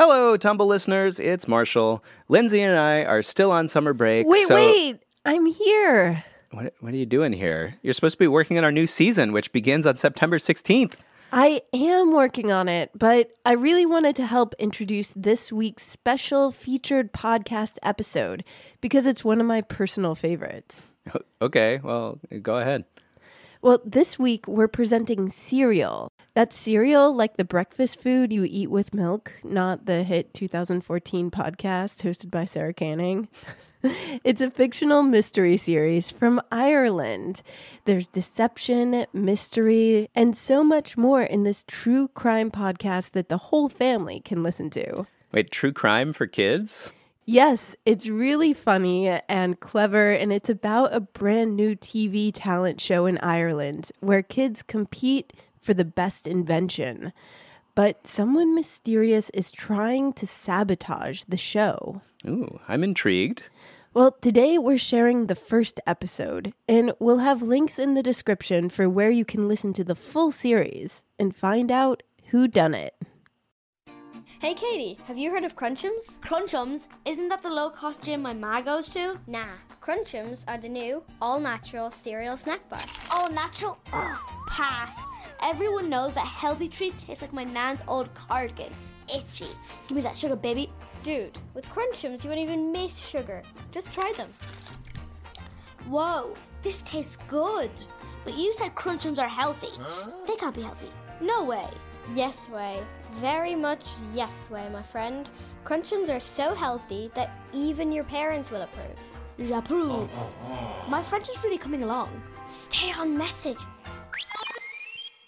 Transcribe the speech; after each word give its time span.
Hello, 0.00 0.34
Tumble 0.38 0.66
listeners. 0.66 1.20
It's 1.20 1.46
Marshall. 1.46 2.02
Lindsay 2.30 2.62
and 2.62 2.78
I 2.78 3.04
are 3.04 3.22
still 3.22 3.52
on 3.52 3.68
summer 3.68 3.92
break. 3.92 4.26
Wait, 4.26 4.46
so- 4.46 4.54
wait. 4.54 4.98
I'm 5.26 5.44
here. 5.44 6.24
What, 6.52 6.72
what 6.80 6.94
are 6.94 6.96
you 6.96 7.04
doing 7.04 7.34
here? 7.34 7.74
You're 7.82 7.92
supposed 7.92 8.14
to 8.14 8.18
be 8.18 8.26
working 8.26 8.56
on 8.56 8.64
our 8.64 8.72
new 8.72 8.86
season, 8.86 9.32
which 9.32 9.52
begins 9.52 9.86
on 9.86 9.98
September 9.98 10.38
16th. 10.38 10.94
I 11.34 11.60
am 11.74 12.14
working 12.14 12.50
on 12.50 12.66
it, 12.66 12.92
but 12.98 13.32
I 13.44 13.52
really 13.52 13.84
wanted 13.84 14.16
to 14.16 14.24
help 14.26 14.54
introduce 14.58 15.08
this 15.14 15.52
week's 15.52 15.82
special 15.82 16.50
featured 16.50 17.12
podcast 17.12 17.76
episode 17.82 18.42
because 18.80 19.04
it's 19.04 19.22
one 19.22 19.38
of 19.38 19.46
my 19.46 19.60
personal 19.60 20.14
favorites. 20.14 20.94
Okay, 21.42 21.80
well, 21.82 22.18
go 22.42 22.56
ahead. 22.58 22.84
Well, 23.62 23.82
this 23.84 24.18
week 24.18 24.48
we're 24.48 24.68
presenting 24.68 25.28
cereal. 25.28 26.10
That's 26.32 26.56
cereal 26.56 27.14
like 27.14 27.36
the 27.36 27.44
breakfast 27.44 28.00
food 28.00 28.32
you 28.32 28.46
eat 28.48 28.70
with 28.70 28.94
milk, 28.94 29.32
not 29.44 29.84
the 29.84 30.02
hit 30.02 30.32
2014 30.32 31.30
podcast 31.30 32.02
hosted 32.02 32.30
by 32.30 32.46
Sarah 32.46 32.72
Koenig. 32.72 33.28
it's 34.24 34.40
a 34.40 34.50
fictional 34.50 35.02
mystery 35.02 35.58
series 35.58 36.10
from 36.10 36.40
Ireland. 36.50 37.42
There's 37.84 38.06
deception, 38.06 39.04
mystery, 39.12 40.08
and 40.14 40.34
so 40.34 40.64
much 40.64 40.96
more 40.96 41.22
in 41.22 41.42
this 41.42 41.62
true 41.68 42.08
crime 42.08 42.50
podcast 42.50 43.10
that 43.10 43.28
the 43.28 43.36
whole 43.36 43.68
family 43.68 44.20
can 44.20 44.42
listen 44.42 44.70
to. 44.70 45.06
Wait, 45.32 45.50
true 45.50 45.72
crime 45.72 46.14
for 46.14 46.26
kids? 46.26 46.90
Yes, 47.26 47.76
it's 47.84 48.08
really 48.08 48.52
funny 48.52 49.08
and 49.08 49.60
clever, 49.60 50.10
and 50.10 50.32
it's 50.32 50.50
about 50.50 50.94
a 50.94 51.00
brand 51.00 51.54
new 51.54 51.76
TV 51.76 52.32
talent 52.34 52.80
show 52.80 53.06
in 53.06 53.18
Ireland 53.18 53.92
where 54.00 54.22
kids 54.22 54.62
compete 54.62 55.32
for 55.60 55.74
the 55.74 55.84
best 55.84 56.26
invention. 56.26 57.12
But 57.74 58.06
someone 58.06 58.54
mysterious 58.54 59.30
is 59.30 59.52
trying 59.52 60.12
to 60.14 60.26
sabotage 60.26 61.22
the 61.28 61.36
show. 61.36 62.02
Ooh, 62.26 62.58
I'm 62.68 62.82
intrigued. 62.82 63.44
Well, 63.94 64.12
today 64.20 64.58
we're 64.58 64.78
sharing 64.78 65.26
the 65.26 65.34
first 65.34 65.80
episode, 65.86 66.52
and 66.68 66.92
we'll 66.98 67.18
have 67.18 67.42
links 67.42 67.78
in 67.78 67.94
the 67.94 68.02
description 68.02 68.68
for 68.68 68.88
where 68.88 69.10
you 69.10 69.24
can 69.24 69.48
listen 69.48 69.72
to 69.74 69.84
the 69.84 69.94
full 69.94 70.30
series 70.30 71.04
and 71.18 71.34
find 71.34 71.72
out 71.72 72.02
who 72.26 72.46
done 72.48 72.74
it. 72.74 72.94
Hey 74.40 74.54
Katie, 74.54 74.96
have 75.06 75.18
you 75.18 75.30
heard 75.30 75.44
of 75.44 75.54
Crunchums? 75.54 76.18
Crunchums? 76.20 76.86
Isn't 77.04 77.28
that 77.28 77.42
the 77.42 77.50
low 77.50 77.68
cost 77.68 78.00
gym 78.00 78.22
my 78.22 78.32
ma 78.32 78.62
goes 78.62 78.88
to? 78.88 79.18
Nah, 79.26 79.44
Crunchums 79.82 80.38
are 80.48 80.56
the 80.56 80.66
new 80.66 81.02
all 81.20 81.38
natural 81.38 81.90
cereal 81.90 82.38
snack 82.38 82.66
bar. 82.70 82.80
All 83.10 83.30
natural? 83.30 83.76
Ugh, 83.92 84.18
pass. 84.48 85.04
Everyone 85.42 85.90
knows 85.90 86.14
that 86.14 86.26
healthy 86.26 86.70
treats 86.70 87.04
taste 87.04 87.20
like 87.20 87.34
my 87.34 87.44
nan's 87.44 87.82
old 87.86 88.14
cardigan. 88.14 88.72
Itchy. 89.14 89.44
Give 89.86 89.96
me 89.96 90.00
that 90.00 90.16
sugar, 90.16 90.36
baby. 90.36 90.72
Dude, 91.02 91.36
with 91.52 91.66
Crunchums 91.66 92.24
you 92.24 92.30
won't 92.30 92.40
even 92.40 92.72
miss 92.72 93.06
sugar. 93.06 93.42
Just 93.72 93.92
try 93.92 94.10
them. 94.16 94.32
Whoa, 95.86 96.34
this 96.62 96.80
tastes 96.80 97.18
good. 97.28 97.70
But 98.24 98.38
you 98.38 98.54
said 98.54 98.74
Crunchums 98.74 99.18
are 99.18 99.28
healthy. 99.28 99.78
They 100.26 100.36
can't 100.36 100.54
be 100.54 100.62
healthy. 100.62 100.88
No 101.20 101.44
way. 101.44 101.68
Yes 102.14 102.48
way. 102.48 102.82
Very 103.14 103.54
much 103.54 103.88
yes 104.14 104.32
way, 104.50 104.68
my 104.72 104.82
friend. 104.82 105.28
Crunchums 105.64 106.08
are 106.08 106.20
so 106.20 106.54
healthy 106.54 107.10
that 107.14 107.30
even 107.52 107.92
your 107.92 108.04
parents 108.04 108.50
will 108.50 108.62
approve. 108.62 108.96
J'approve. 109.38 110.08
My 110.88 111.02
friend 111.02 111.24
is 111.32 111.42
really 111.44 111.58
coming 111.58 111.82
along. 111.82 112.10
Stay 112.48 112.92
on 112.92 113.16
message. 113.16 113.58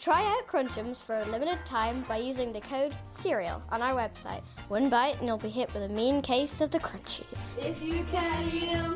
Try 0.01 0.25
out 0.25 0.49
Crunchums 0.49 0.97
for 0.97 1.21
a 1.21 1.25
limited 1.27 1.59
time 1.65 2.05
by 2.09 2.17
using 2.17 2.53
the 2.53 2.61
code 2.61 2.93
CEREAL 3.15 3.63
on 3.71 3.81
our 3.81 3.95
website. 3.95 4.43
One 4.67 4.89
bite 4.89 5.17
and 5.21 5.29
you'll 5.29 5.39
be 5.39 5.49
hit 5.49 5.73
with 5.73 5.85
a 5.85 5.89
mean 5.89 6.21
case 6.21 6.61
of 6.61 6.73
the 6.73 6.81
crunchies. 6.81 7.57
If 7.65 7.81
you 7.81 8.05
can't 8.11 8.53
eat 8.53 8.73
them, 8.73 8.92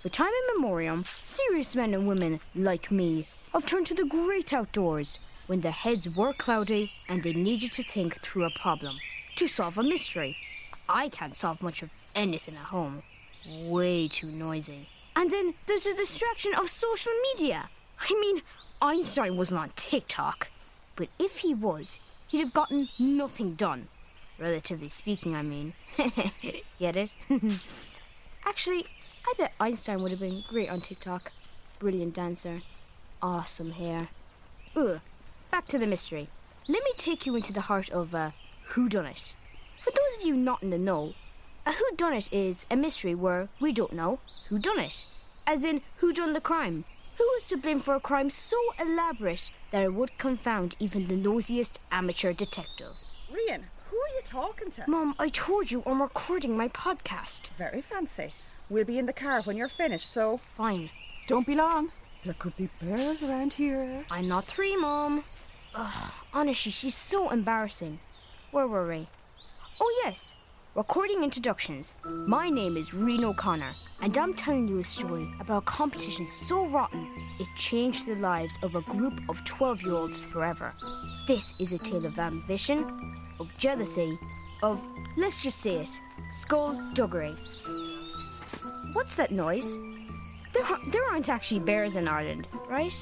For 0.00 0.08
time 0.08 0.32
immemorial, 0.48 1.04
serious 1.04 1.76
men 1.76 1.92
and 1.92 2.08
women 2.08 2.40
like 2.54 2.90
me 2.90 3.28
have 3.52 3.66
turned 3.66 3.86
to 3.88 3.94
the 3.94 4.06
great 4.06 4.50
outdoors 4.50 5.18
when 5.46 5.60
their 5.60 5.72
heads 5.72 6.08
were 6.08 6.32
cloudy 6.32 6.90
and 7.06 7.22
they 7.22 7.34
needed 7.34 7.72
to 7.72 7.82
think 7.82 8.22
through 8.22 8.46
a 8.46 8.58
problem 8.58 8.96
to 9.36 9.46
solve 9.46 9.76
a 9.76 9.82
mystery. 9.82 10.38
I 10.88 11.10
can't 11.10 11.34
solve 11.34 11.60
much 11.60 11.82
of 11.82 11.90
anything 12.14 12.54
at 12.56 12.66
home. 12.66 13.02
Way 13.46 14.08
too 14.08 14.30
noisy. 14.30 14.88
And 15.14 15.30
then 15.30 15.52
there's 15.66 15.84
the 15.84 15.92
distraction 15.94 16.54
of 16.54 16.70
social 16.70 17.12
media. 17.34 17.68
I 18.00 18.18
mean, 18.18 18.40
Einstein 18.80 19.36
wasn't 19.36 19.60
on 19.60 19.72
TikTok. 19.76 20.50
But 20.96 21.08
if 21.18 21.38
he 21.38 21.52
was, 21.52 21.98
he'd 22.28 22.40
have 22.40 22.54
gotten 22.54 22.88
nothing 22.98 23.52
done. 23.52 23.88
Relatively 24.38 24.88
speaking, 24.88 25.36
I 25.36 25.42
mean. 25.42 25.74
Get 26.78 26.96
it? 26.96 27.14
Actually, 28.46 28.86
I 29.26 29.32
bet 29.36 29.52
Einstein 29.60 30.02
would 30.02 30.10
have 30.10 30.20
been 30.20 30.44
great 30.48 30.70
on 30.70 30.80
TikTok. 30.80 31.32
Brilliant 31.78 32.14
dancer. 32.14 32.62
Awesome 33.22 33.72
hair. 33.72 34.08
Ugh. 34.74 35.00
Back 35.50 35.66
to 35.68 35.78
the 35.78 35.86
mystery. 35.86 36.28
Let 36.68 36.82
me 36.84 36.92
take 36.96 37.26
you 37.26 37.34
into 37.36 37.52
the 37.52 37.62
heart 37.62 37.90
of 37.90 38.14
uh, 38.14 38.30
whodunit. 38.70 39.34
For 39.80 39.90
those 39.90 40.18
of 40.18 40.26
you 40.26 40.34
not 40.34 40.62
in 40.62 40.70
the 40.70 40.78
know, 40.78 41.14
a 41.66 41.72
whodunit 41.72 42.32
is 42.32 42.66
a 42.70 42.76
mystery 42.76 43.14
where 43.14 43.48
we 43.60 43.72
don't 43.72 43.92
know 43.92 44.20
who 44.48 44.58
done 44.58 44.78
it. 44.78 45.06
As 45.46 45.64
in, 45.64 45.82
who 45.96 46.12
done 46.12 46.32
the 46.32 46.40
crime? 46.40 46.84
Who 47.18 47.24
was 47.24 47.42
to 47.44 47.56
blame 47.56 47.80
for 47.80 47.94
a 47.94 48.00
crime 48.00 48.30
so 48.30 48.56
elaborate 48.78 49.50
that 49.72 49.82
it 49.82 49.94
would 49.94 50.16
confound 50.16 50.76
even 50.78 51.06
the 51.06 51.16
nosiest 51.16 51.78
amateur 51.90 52.32
detective? 52.32 52.92
Rian, 53.30 53.64
who 53.90 53.96
are 53.96 54.14
you 54.14 54.22
talking 54.24 54.70
to? 54.70 54.84
Mom, 54.88 55.14
I 55.18 55.28
told 55.28 55.70
you 55.70 55.82
I'm 55.84 56.00
recording 56.00 56.56
my 56.56 56.68
podcast. 56.68 57.48
Very 57.58 57.82
fancy. 57.82 58.32
We'll 58.70 58.84
be 58.84 59.00
in 59.00 59.06
the 59.06 59.12
car 59.12 59.42
when 59.42 59.56
you're 59.56 59.68
finished, 59.68 60.12
so 60.12 60.38
Fine. 60.56 60.90
don't 61.26 61.44
be 61.44 61.56
long. 61.56 61.90
There 62.22 62.34
could 62.34 62.56
be 62.56 62.68
bears 62.80 63.20
around 63.20 63.54
here. 63.54 64.04
I'm 64.12 64.28
not 64.28 64.46
three, 64.46 64.76
Mom. 64.76 65.24
Ugh, 65.74 66.12
honestly, 66.32 66.70
she's 66.70 66.94
so 66.94 67.30
embarrassing. 67.30 67.98
Where 68.52 68.68
were 68.68 68.86
we? 68.86 69.08
Oh, 69.80 70.00
yes. 70.04 70.34
Recording 70.76 71.24
introductions. 71.24 71.96
My 72.04 72.48
name 72.48 72.76
is 72.76 72.90
Rian 72.90 73.24
O'Connor, 73.24 73.74
and 74.02 74.16
I'm 74.16 74.34
telling 74.34 74.68
you 74.68 74.78
a 74.78 74.84
story 74.84 75.28
about 75.40 75.64
a 75.64 75.66
competition 75.66 76.28
so 76.28 76.66
rotten 76.66 77.08
it 77.40 77.48
changed 77.56 78.06
the 78.06 78.14
lives 78.16 78.56
of 78.62 78.76
a 78.76 78.82
group 78.82 79.20
of 79.28 79.44
12 79.44 79.82
year 79.82 79.94
olds 79.94 80.20
forever. 80.20 80.72
This 81.26 81.54
is 81.58 81.72
a 81.72 81.78
tale 81.78 82.06
of 82.06 82.20
ambition, 82.20 82.84
of 83.40 83.50
jealousy, 83.58 84.16
of, 84.62 84.80
let's 85.16 85.42
just 85.42 85.58
say 85.58 85.76
it, 85.76 86.00
skullduggery. 86.30 87.34
What's 88.92 89.16
that 89.16 89.30
noise? 89.30 89.76
There, 90.52 90.64
there 90.88 91.04
aren't 91.04 91.28
actually 91.28 91.60
bears 91.60 91.96
in 91.96 92.08
Ireland, 92.08 92.48
right? 92.68 92.94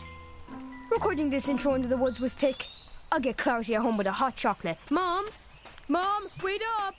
Recording 0.91 1.31
this 1.31 1.49
intro 1.49 1.75
into 1.75 1.89
the 1.89 1.97
woods 1.97 2.21
was 2.21 2.35
thick. 2.35 2.67
I'll 3.11 3.21
get 3.21 3.37
clarity 3.37 3.75
at 3.75 3.83
home 3.83 3.97
with 3.97 4.07
a 4.07 4.13
hot 4.13 4.37
chocolate. 4.37 4.79
Mom! 4.91 5.27
Mom, 5.89 6.29
wait 6.43 6.63
up! 6.79 6.95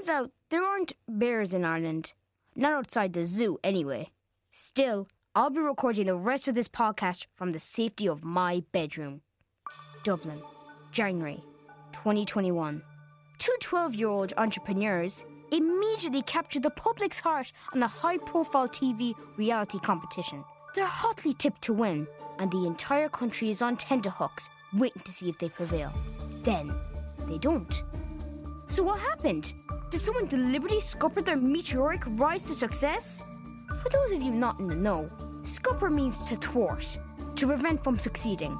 Turns 0.00 0.08
out 0.08 0.26
uh, 0.26 0.28
there 0.48 0.64
aren't 0.64 0.94
bears 1.06 1.52
in 1.52 1.62
Ireland. 1.62 2.14
Not 2.56 2.72
outside 2.72 3.12
the 3.12 3.26
zoo, 3.26 3.58
anyway. 3.62 4.08
Still, 4.50 5.08
I'll 5.34 5.50
be 5.50 5.60
recording 5.60 6.06
the 6.06 6.14
rest 6.14 6.48
of 6.48 6.54
this 6.54 6.68
podcast 6.68 7.26
from 7.34 7.52
the 7.52 7.58
safety 7.58 8.08
of 8.08 8.24
my 8.24 8.62
bedroom. 8.72 9.20
Dublin, 10.02 10.40
January 10.90 11.42
2021. 11.92 12.82
Two 13.38 13.56
12 13.60 13.94
year 13.94 14.08
old 14.08 14.32
entrepreneurs 14.38 15.26
immediately 15.52 16.22
captured 16.22 16.62
the 16.62 16.70
public's 16.70 17.20
heart 17.20 17.52
on 17.74 17.82
a 17.82 17.88
high 17.88 18.16
profile 18.16 18.68
TV 18.68 19.14
reality 19.36 19.78
competition. 19.80 20.42
They're 20.74 20.86
hotly 20.86 21.34
tipped 21.34 21.60
to 21.62 21.74
win, 21.74 22.06
and 22.38 22.50
the 22.50 22.66
entire 22.66 23.10
country 23.10 23.50
is 23.50 23.60
on 23.60 23.76
tenterhooks, 23.76 24.48
waiting 24.72 25.02
to 25.02 25.12
see 25.12 25.28
if 25.28 25.38
they 25.38 25.50
prevail. 25.50 25.92
Then, 26.42 26.72
they 27.28 27.36
don't. 27.36 27.82
So, 28.68 28.84
what 28.84 29.00
happened? 29.00 29.52
Did 29.90 30.00
someone 30.00 30.26
deliberately 30.26 30.78
scupper 30.78 31.20
their 31.20 31.36
meteoric 31.36 32.04
rise 32.06 32.44
to 32.44 32.54
success? 32.54 33.24
For 33.82 33.88
those 33.88 34.12
of 34.12 34.22
you 34.22 34.30
not 34.30 34.60
in 34.60 34.68
the 34.68 34.76
know, 34.76 35.10
scupper 35.42 35.90
means 35.90 36.28
to 36.28 36.36
thwart, 36.36 36.96
to 37.34 37.46
prevent 37.48 37.82
from 37.82 37.98
succeeding. 37.98 38.56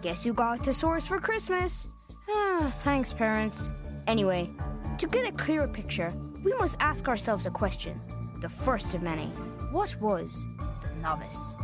Guess 0.00 0.24
who 0.24 0.32
got 0.32 0.58
a 0.58 0.62
thesaurus 0.62 1.06
for 1.06 1.20
Christmas? 1.20 1.88
Ah, 2.30 2.72
thanks, 2.78 3.12
parents. 3.12 3.72
Anyway, 4.06 4.50
to 4.96 5.06
get 5.06 5.28
a 5.28 5.32
clearer 5.32 5.68
picture, 5.68 6.14
we 6.42 6.54
must 6.54 6.78
ask 6.80 7.08
ourselves 7.08 7.44
a 7.44 7.50
question. 7.50 8.00
The 8.40 8.48
first 8.48 8.94
of 8.94 9.02
many. 9.02 9.26
What 9.72 9.94
was 10.00 10.46
the 10.82 10.94
novice? 11.02 11.54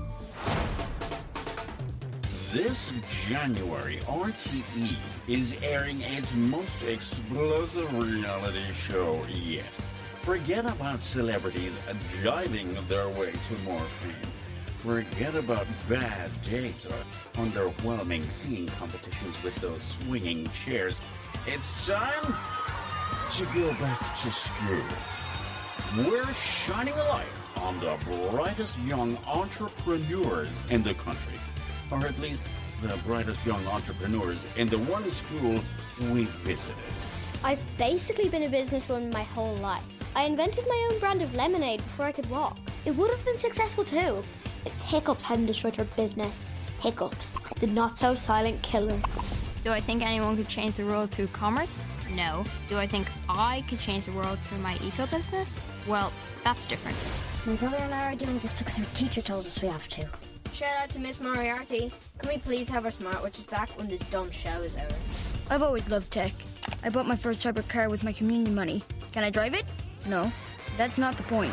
This 2.56 2.90
January, 3.28 3.98
RTE 4.06 4.96
is 5.28 5.54
airing 5.62 6.00
its 6.00 6.34
most 6.34 6.82
explosive 6.84 7.92
reality 7.92 8.72
show 8.72 9.22
yet. 9.28 9.66
Forget 10.22 10.64
about 10.64 11.02
celebrities 11.02 11.72
jiving 12.22 12.88
their 12.88 13.10
way 13.10 13.32
to 13.32 13.58
more 13.62 13.86
fame. 14.00 14.32
Forget 14.78 15.34
about 15.34 15.66
bad 15.86 16.30
dates 16.48 16.86
or 16.86 16.96
underwhelming 17.34 18.24
singing 18.30 18.68
competitions 18.68 19.36
with 19.44 19.54
those 19.56 19.82
swinging 19.82 20.48
chairs. 20.64 21.02
It's 21.46 21.86
time 21.86 22.24
to 23.34 23.44
go 23.54 23.68
back 23.74 24.00
to 24.22 24.30
school. 24.30 24.86
We're 26.10 26.32
shining 26.32 26.94
a 26.94 27.08
light 27.10 27.26
on 27.58 27.78
the 27.80 27.98
brightest 28.30 28.78
young 28.78 29.18
entrepreneurs 29.26 30.48
in 30.70 30.82
the 30.82 30.94
country, 30.94 31.38
or 31.90 32.06
at 32.06 32.18
least 32.18 32.42
the 32.82 32.96
brightest 33.06 33.44
young 33.46 33.64
entrepreneurs 33.66 34.38
in 34.56 34.68
the 34.68 34.78
one 34.78 35.10
school 35.10 35.60
we 36.12 36.24
visited. 36.24 36.74
I've 37.42 37.60
basically 37.78 38.28
been 38.28 38.42
a 38.42 38.48
businesswoman 38.48 39.12
my 39.12 39.22
whole 39.22 39.56
life. 39.56 39.84
I 40.14 40.24
invented 40.24 40.64
my 40.66 40.88
own 40.90 40.98
brand 40.98 41.22
of 41.22 41.34
lemonade 41.34 41.82
before 41.82 42.06
I 42.06 42.12
could 42.12 42.28
walk. 42.30 42.58
It 42.84 42.96
would 42.96 43.10
have 43.10 43.24
been 43.24 43.38
successful 43.38 43.84
too 43.84 44.22
if 44.64 44.74
hiccups 44.80 45.22
hadn't 45.22 45.46
destroyed 45.46 45.76
her 45.76 45.84
business. 45.84 46.46
Hiccups, 46.80 47.32
the 47.60 47.66
not 47.66 47.96
so 47.96 48.14
silent 48.14 48.62
killer. 48.62 48.98
Do 49.64 49.72
I 49.72 49.80
think 49.80 50.02
anyone 50.02 50.36
could 50.36 50.48
change 50.48 50.76
the 50.76 50.84
world 50.84 51.10
through 51.10 51.28
commerce? 51.28 51.84
No. 52.14 52.44
Do 52.68 52.78
I 52.78 52.86
think 52.86 53.08
I 53.28 53.64
could 53.68 53.78
change 53.78 54.06
the 54.06 54.12
world 54.12 54.38
through 54.40 54.58
my 54.58 54.78
eco 54.82 55.06
business? 55.06 55.66
Well, 55.88 56.12
that's 56.44 56.66
different. 56.66 56.96
My 57.46 57.54
brother 57.56 57.82
and 57.82 57.94
I 57.94 58.12
are 58.12 58.16
doing 58.16 58.38
this 58.38 58.52
because 58.52 58.78
our 58.78 58.84
teacher 58.94 59.22
told 59.22 59.46
us 59.46 59.60
we 59.60 59.68
have 59.68 59.88
to. 59.88 60.08
Shout 60.56 60.74
out 60.80 60.88
to 60.88 61.00
Miss 61.00 61.20
Moriarty. 61.20 61.92
Can 62.16 62.30
we 62.30 62.38
please 62.38 62.66
have 62.70 62.86
our 62.86 62.90
smartwatches 62.90 63.46
back 63.50 63.68
when 63.76 63.88
this 63.88 64.00
dumb 64.04 64.30
show 64.30 64.62
is 64.62 64.74
over? 64.74 64.96
I've 65.50 65.62
always 65.62 65.86
loved 65.90 66.10
tech. 66.10 66.32
I 66.82 66.88
bought 66.88 67.06
my 67.06 67.14
first 67.14 67.42
hybrid 67.42 67.68
car 67.68 67.90
with 67.90 68.02
my 68.02 68.12
community 68.14 68.52
money. 68.52 68.82
Can 69.12 69.22
I 69.22 69.28
drive 69.28 69.52
it? 69.52 69.66
No. 70.06 70.32
That's 70.78 70.96
not 70.96 71.14
the 71.18 71.24
point. 71.24 71.52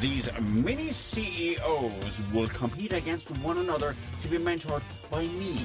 These 0.00 0.28
mini 0.40 0.92
CEOs 0.92 2.22
will 2.32 2.46
compete 2.46 2.92
against 2.92 3.28
one 3.38 3.58
another 3.58 3.96
to 4.22 4.28
be 4.28 4.38
mentored 4.38 4.82
by 5.10 5.22
me, 5.22 5.64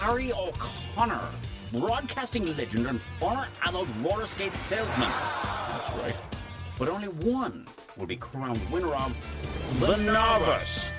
Harry 0.00 0.32
O'Connor, 0.32 1.30
broadcasting 1.70 2.56
legend 2.56 2.88
and 2.88 3.00
former 3.00 3.46
adult 3.64 3.88
roller 4.02 4.26
skate 4.26 4.56
salesman. 4.56 5.08
That's 5.08 5.92
right. 5.98 6.16
But 6.80 6.88
only 6.88 7.06
one 7.06 7.68
will 7.96 8.06
be 8.06 8.16
crowned 8.16 8.58
winner 8.72 8.92
of 8.92 9.78
The 9.78 9.96
Novice. 9.98 10.90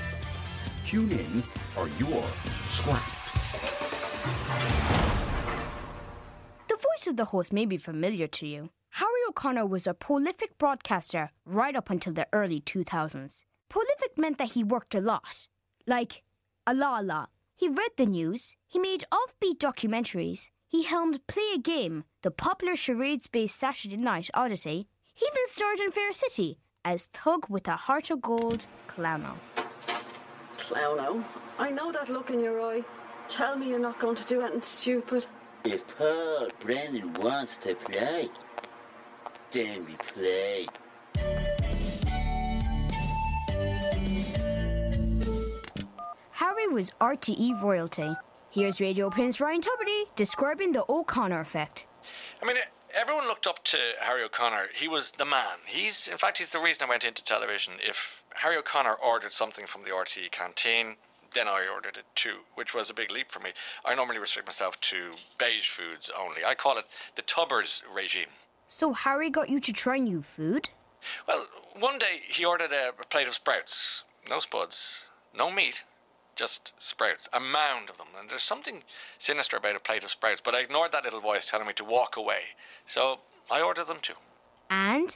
Tune 0.85 1.11
in 1.11 1.43
or 1.75 1.87
you're. 1.97 2.23
The 6.67 6.75
voice 6.75 7.07
of 7.07 7.17
the 7.17 7.25
host 7.25 7.51
may 7.51 7.65
be 7.65 7.77
familiar 7.77 8.27
to 8.27 8.45
you. 8.45 8.69
Harry 8.91 9.09
O'Connor 9.27 9.65
was 9.65 9.87
a 9.87 9.95
prolific 9.95 10.57
broadcaster 10.59 11.31
right 11.43 11.75
up 11.75 11.89
until 11.89 12.13
the 12.13 12.27
early 12.31 12.61
2000s. 12.61 13.45
Prolific 13.67 14.17
meant 14.17 14.37
that 14.37 14.51
he 14.51 14.63
worked 14.63 14.93
a 14.93 15.01
lot. 15.01 15.47
Like, 15.87 16.23
a 16.67 16.73
la 16.73 16.99
la. 16.99 17.25
He 17.55 17.67
read 17.67 17.91
the 17.97 18.05
news, 18.05 18.55
he 18.67 18.77
made 18.77 19.05
offbeat 19.11 19.57
documentaries, 19.57 20.49
he 20.67 20.83
helmed 20.83 21.25
Play 21.25 21.53
a 21.55 21.57
Game, 21.57 22.03
the 22.21 22.31
popular 22.31 22.75
charades 22.75 23.27
based 23.27 23.55
Saturday 23.55 23.97
night 23.97 24.29
odyssey. 24.33 24.88
He 25.13 25.25
even 25.25 25.47
starred 25.47 25.79
in 25.79 25.91
Fair 25.91 26.13
City 26.13 26.59
as 26.83 27.05
Thug 27.05 27.47
with 27.49 27.67
a 27.67 27.75
Heart 27.75 28.11
of 28.11 28.21
Gold, 28.21 28.67
Clowno. 28.88 29.35
Clowno, 30.65 31.06
oh. 31.07 31.25
I 31.59 31.69
know 31.69 31.91
that 31.91 32.09
look 32.09 32.31
in 32.31 32.39
your 32.39 32.59
eye. 32.59 32.83
Tell 33.27 33.56
me 33.56 33.69
you're 33.69 33.77
not 33.77 34.00
going 34.00 34.15
to 34.15 34.25
do 34.25 34.41
anything 34.41 34.63
stupid. 34.63 35.27
If 35.63 35.88
Paul 35.95 36.47
Brennan 36.59 37.13
wants 37.13 37.57
to 37.57 37.75
play, 37.75 38.29
then 39.51 39.85
we 39.85 39.94
play. 39.94 40.65
Harry 46.31 46.67
was 46.67 46.89
RTE 47.00 47.62
royalty. 47.62 48.15
Here's 48.50 48.81
Radio 48.81 49.12
Prince 49.12 49.39
Ryan 49.39 49.62
Tubridy 49.62 50.06
describing 50.15 50.71
the 50.71 50.83
O'Connor 50.89 51.41
effect. 51.41 51.85
I 52.41 52.45
mean, 52.47 52.57
everyone 52.94 53.27
looked 53.27 53.45
up 53.45 53.63
to 53.65 53.77
Harry 54.01 54.23
O'Connor. 54.23 54.69
He 54.73 54.88
was 54.88 55.12
the 55.12 55.25
man. 55.25 55.57
He's, 55.67 56.07
in 56.07 56.17
fact, 56.17 56.39
he's 56.39 56.50
the 56.50 56.59
reason 56.59 56.83
I 56.83 56.89
went 56.89 57.03
into 57.03 57.23
television. 57.23 57.73
If 57.88 58.23
Harry 58.35 58.57
O'Connor 58.57 58.93
ordered 58.93 59.33
something 59.33 59.65
from 59.65 59.83
the 59.83 59.89
RTE 59.89 60.31
canteen, 60.31 60.97
then 61.33 61.47
I 61.47 61.67
ordered 61.67 61.97
it 61.97 62.05
too, 62.15 62.39
which 62.55 62.73
was 62.73 62.89
a 62.89 62.93
big 62.93 63.11
leap 63.11 63.31
for 63.31 63.39
me. 63.39 63.51
I 63.83 63.95
normally 63.95 64.19
restrict 64.19 64.47
myself 64.47 64.79
to 64.81 65.11
beige 65.37 65.69
foods 65.69 66.09
only. 66.17 66.43
I 66.45 66.55
call 66.55 66.77
it 66.77 66.85
the 67.15 67.21
Tubbers 67.21 67.81
regime. 67.93 68.29
So 68.67 68.93
Harry 68.93 69.29
got 69.29 69.49
you 69.49 69.59
to 69.59 69.73
try 69.73 69.97
new 69.97 70.21
food? 70.21 70.69
Well, 71.27 71.47
one 71.77 71.99
day 71.99 72.21
he 72.27 72.45
ordered 72.45 72.71
a, 72.71 72.91
plate 73.09 73.27
of 73.27 73.33
sprouts. 73.33 74.03
No 74.29 74.39
spuds, 74.39 74.99
no 75.38 75.51
meat, 75.51 75.83
just 76.35 76.73
sprouts. 76.79 77.29
A 77.31 77.39
mound 77.39 77.89
of 77.89 77.97
them. 77.97 78.07
And 78.19 78.29
there's 78.29 78.43
something 78.43 78.83
sinister 79.19 79.57
about 79.57 79.75
a 79.75 79.79
plate 79.79 80.03
of 80.03 80.09
sprouts, 80.09 80.41
but 80.43 80.55
I 80.55 80.61
ignored 80.61 80.91
that 80.93 81.03
little 81.03 81.21
voice 81.21 81.45
telling 81.45 81.67
me 81.67 81.73
to 81.73 81.83
walk 81.83 82.17
away. 82.17 82.41
So 82.88 83.19
I 83.51 83.61
ordered 83.61 83.88
them 83.88 83.99
too. 84.01 84.15
And? 84.69 85.15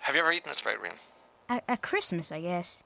Have 0.00 0.14
you 0.14 0.20
ever 0.20 0.32
eaten 0.32 0.52
a 0.52 0.54
sprout, 0.54 0.80
Rian? 0.80 0.98
At, 1.48 1.64
at 1.68 1.82
Christmas, 1.82 2.30
I 2.30 2.40
guess. 2.42 2.82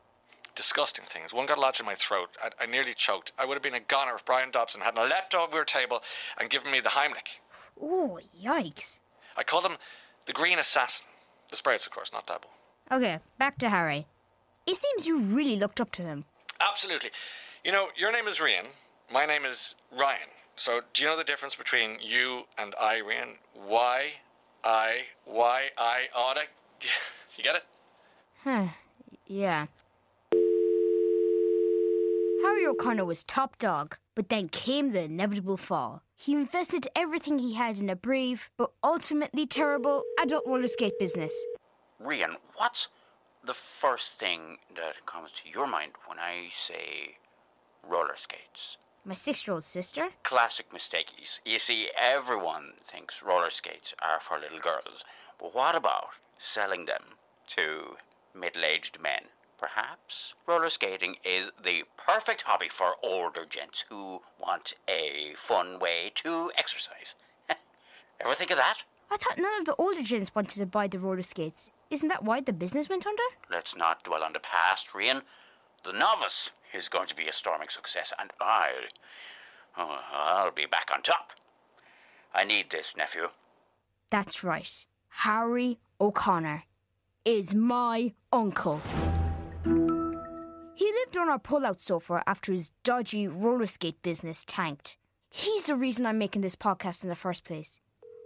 Disgusting 0.55 1.05
things. 1.09 1.33
One 1.33 1.47
got 1.47 1.59
lodged 1.59 1.81
in 1.81 1.87
my 1.87 1.95
throat. 1.95 2.29
I, 2.43 2.51
I 2.65 2.67
nearly 2.67 2.95
choked. 2.95 3.33
I 3.39 3.45
would 3.45 3.55
have 3.55 3.63
been 3.63 3.75
a 3.75 3.81
goner 3.81 4.15
if 4.15 4.25
Bryan 4.25 4.51
Dobson 4.51 4.83
hadn't 4.83 5.03
leapt 5.09 5.35
over 5.35 5.63
a 5.63 5.67
table 5.67 6.03
and 6.39 6.51
given 6.51 6.71
me 6.71 6.81
the 6.81 6.91
Heimlich. 6.91 7.41
Oh, 7.81 8.21
yikes. 8.41 9.01
I 9.37 9.43
call 9.43 9.63
them 9.63 9.77
the 10.27 10.33
Green 10.33 10.59
Assassin. 10.59 11.07
The 11.51 11.57
sprouts, 11.57 11.87
of 11.87 11.93
course, 11.93 12.11
not 12.13 12.27
Dabo. 12.27 12.47
Okay, 12.91 13.19
back 13.39 13.59
to 13.59 13.71
Harry. 13.71 14.07
It 14.67 14.77
seems 14.77 15.07
you 15.07 15.21
really 15.21 15.57
looked 15.57 15.81
up 15.81 15.91
to 15.93 16.03
him. 16.03 16.25
Absolutely. 16.61 17.11
You 17.65 17.73
know, 17.73 17.89
your 17.97 18.13
name 18.13 18.29
is 18.29 18.39
Rian. 18.39 18.67
My 19.13 19.27
name 19.27 19.45
is 19.45 19.75
Ryan. 19.91 20.29
So, 20.57 20.83
do 20.93 21.03
you 21.03 21.09
know 21.09 21.17
the 21.17 21.25
difference 21.25 21.55
between 21.55 21.97
you 22.01 22.43
and 22.59 22.75
I, 22.81 22.97
Rian? 22.97 23.37
Why, 23.55 24.13
I, 24.63 25.03
why, 25.25 25.71
I 25.79 26.05
oughta. 26.15 26.43
You 27.35 27.43
get 27.43 27.57
it? 27.57 27.63
Huh, 28.45 28.69
yeah. 29.27 29.67
Harry 32.43 32.67
O'Connor 32.67 33.05
was 33.05 33.23
top 33.23 33.57
dog, 33.59 33.99
but 34.17 34.31
then 34.31 34.49
came 34.49 34.91
the 34.91 35.03
inevitable 35.03 35.57
fall. 35.57 36.03
He 36.17 36.33
invested 36.33 36.89
everything 36.97 37.39
he 37.39 37.55
had 37.55 37.79
in 37.79 37.89
a 37.89 37.95
brave, 37.95 38.51
but 38.57 38.73
ultimately 38.83 39.47
terrible 39.47 40.03
adult 40.21 40.45
roller 40.47 40.67
skate 40.67 40.99
business. 40.99 41.33
Rian, 42.05 42.35
what's 42.57 42.89
the 43.47 43.55
first 43.55 44.19
thing 44.19 44.59
that 44.75 45.07
comes 45.07 45.31
to 45.31 45.49
your 45.49 45.69
mind 45.69 45.93
when 46.07 46.19
I 46.19 46.49
say 46.67 47.17
roller 47.89 48.17
skates? 48.17 48.77
My 49.05 49.15
six 49.15 49.47
year 49.47 49.55
old 49.55 49.65
sister? 49.65 50.09
Classic 50.25 50.67
mistake. 50.73 51.13
You 51.17 51.53
You 51.53 51.59
see, 51.61 51.91
everyone 51.97 52.73
thinks 52.91 53.23
roller 53.25 53.51
skates 53.51 53.95
are 54.03 54.21
for 54.21 54.39
little 54.39 54.61
girls. 54.61 55.05
But 55.41 55.55
what 55.55 55.77
about 55.77 56.09
selling 56.39 56.87
them 56.87 57.03
to 57.57 57.97
middle 58.35 58.65
aged 58.65 59.01
men? 59.01 59.23
Perhaps 59.59 60.35
roller 60.47 60.71
skating 60.71 61.17
is 61.25 61.51
the 61.63 61.85
perfect 61.97 62.43
hobby 62.43 62.69
for 62.69 62.95
older 63.03 63.45
gents 63.49 63.85
who 63.89 64.21
want 64.41 64.75
a 64.89 65.35
fun 65.37 65.79
way 65.79 66.11
to 66.17 66.51
exercise. 66.59 67.15
Ever 68.21 68.35
think 68.35 68.51
of 68.51 68.57
that? 68.57 68.79
I 69.11 69.17
thought 69.17 69.39
none 69.39 69.61
of 69.61 69.67
the 69.67 69.77
older 69.77 70.03
gents 70.03 70.35
wanted 70.35 70.59
to 70.59 70.67
buy 70.67 70.89
the 70.89 70.99
roller 70.99 71.23
skates. 71.23 71.71
Isn't 71.91 72.09
that 72.09 72.25
why 72.25 72.41
the 72.41 72.53
business 72.53 72.89
went 72.89 73.07
under? 73.07 73.23
Let's 73.51 73.77
not 73.77 74.03
dwell 74.05 74.23
on 74.25 74.33
the 74.33 74.41
past, 74.41 74.89
Rian. 74.95 75.23
The 75.85 75.93
novice 75.93 76.51
is 76.73 76.89
going 76.89 77.09
to 77.09 77.15
be 77.15 77.29
a 77.29 77.33
storming 77.33 77.69
success, 77.69 78.13
and 78.19 78.31
I, 78.41 78.71
oh, 79.77 79.99
I'll 80.13 80.51
be 80.51 80.67
back 80.67 80.91
on 80.93 81.03
top. 81.03 81.31
I 82.35 82.45
need 82.45 82.71
this, 82.71 82.95
nephew. 82.97 83.29
That's 84.11 84.43
right. 84.43 84.71
Harry 85.09 85.79
O'Connor 86.01 86.65
is 87.25 87.55
my 87.55 88.13
uncle. 88.33 88.81
He 90.75 90.91
lived 90.93 91.17
on 91.17 91.29
our 91.29 91.39
pull-out 91.39 91.81
sofa 91.81 92.23
after 92.27 92.53
his 92.53 92.71
dodgy 92.83 93.29
roller 93.29 93.67
skate 93.67 94.03
business 94.03 94.45
tanked. 94.45 94.97
He's 95.31 95.65
the 95.65 95.77
reason 95.77 96.05
I'm 96.05 96.19
making 96.19 96.43
this 96.43 96.57
podcast 96.57 97.05
in 97.05 97.09
the 97.09 97.15
first 97.15 97.45
place. 97.45 97.81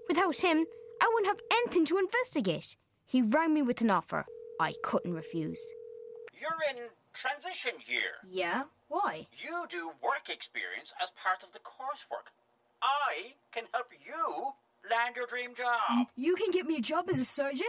Without 0.09 0.39
him, 0.39 0.65
I 1.01 1.11
wouldn't 1.13 1.29
have 1.29 1.45
anything 1.53 1.85
to 1.87 1.99
investigate. 1.99 2.77
He 3.05 3.21
rang 3.23 3.53
me 3.53 3.63
with 3.63 3.81
an 3.83 3.91
offer. 3.91 4.25
I 4.59 4.73
couldn't 4.83 5.13
refuse. 5.13 5.61
You're 6.41 6.51
in 6.71 6.89
transition 7.13 7.73
year. 7.87 8.17
Yeah? 8.29 8.65
Why? 8.89 9.27
You 9.45 9.67
do 9.69 9.89
work 10.03 10.29
experience 10.29 10.93
as 11.03 11.11
part 11.23 11.43
of 11.43 11.53
the 11.53 11.59
coursework. 11.59 12.33
I 12.83 13.35
can 13.53 13.65
help 13.73 13.89
you 13.91 14.53
land 14.91 15.17
your 15.17 15.27
dream 15.27 15.55
job. 15.55 16.07
You 16.17 16.35
can 16.35 16.51
get 16.51 16.67
me 16.67 16.77
a 16.77 16.81
job 16.81 17.07
as 17.11 17.19
a 17.19 17.25
surgeon? 17.25 17.67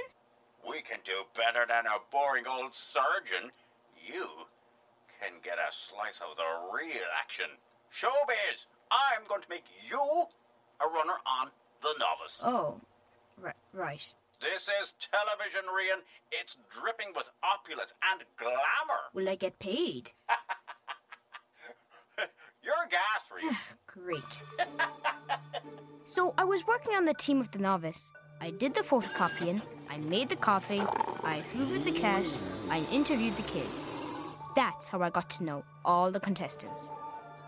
We 0.68 0.84
can 0.84 1.00
do 1.08 1.24
better 1.32 1.64
than 1.64 1.88
a 1.88 2.04
boring 2.12 2.44
old 2.44 2.76
surgeon. 2.76 3.52
You 3.96 4.28
can 5.20 5.40
get 5.40 5.56
a 5.56 5.72
slice 5.88 6.20
of 6.20 6.36
the 6.36 6.50
real 6.76 7.08
action. 7.16 7.48
Showbiz! 7.96 8.68
I'm 8.92 9.24
going 9.28 9.42
to 9.42 9.50
make 9.50 9.64
you 9.88 10.00
a 10.84 10.88
runner 10.88 11.18
on 11.24 11.50
The 11.82 11.96
Novice. 11.96 12.40
Oh, 12.44 12.80
right. 13.40 13.56
right. 13.74 14.14
This 14.40 14.64
is 14.68 14.92
television, 15.00 15.66
Rian. 15.72 16.04
It's 16.32 16.56
dripping 16.70 17.16
with 17.16 17.26
opulence 17.42 17.94
and 18.12 18.22
glamour. 18.38 19.10
Will 19.14 19.30
I 19.30 19.36
get 19.36 19.58
paid? 19.60 20.12
You're 22.64 22.88
gas, 22.92 23.24
Rian. 23.32 23.56
Great. 23.88 24.44
so 26.06 26.34
I 26.38 26.44
was 26.44 26.68
working 26.68 26.94
on 26.94 27.06
the 27.06 27.14
team 27.14 27.40
of 27.40 27.52
The 27.52 27.60
Novice. 27.60 28.12
I 28.40 28.52
did 28.52 28.74
the 28.74 28.82
photocopying, 28.82 29.62
I 29.90 29.98
made 29.98 30.30
the 30.30 30.36
coffee, 30.36 30.80
I 30.80 31.44
hoovered 31.56 31.84
the 31.84 31.92
cat, 31.92 32.26
I 32.70 32.86
interviewed 32.92 33.36
the 33.36 33.44
kids. 33.44 33.84
That's 34.56 34.88
how 34.88 35.02
I 35.02 35.10
got 35.10 35.30
to 35.32 35.44
know 35.44 35.64
all 35.86 36.12
the 36.12 36.20
contestants. 36.20 36.92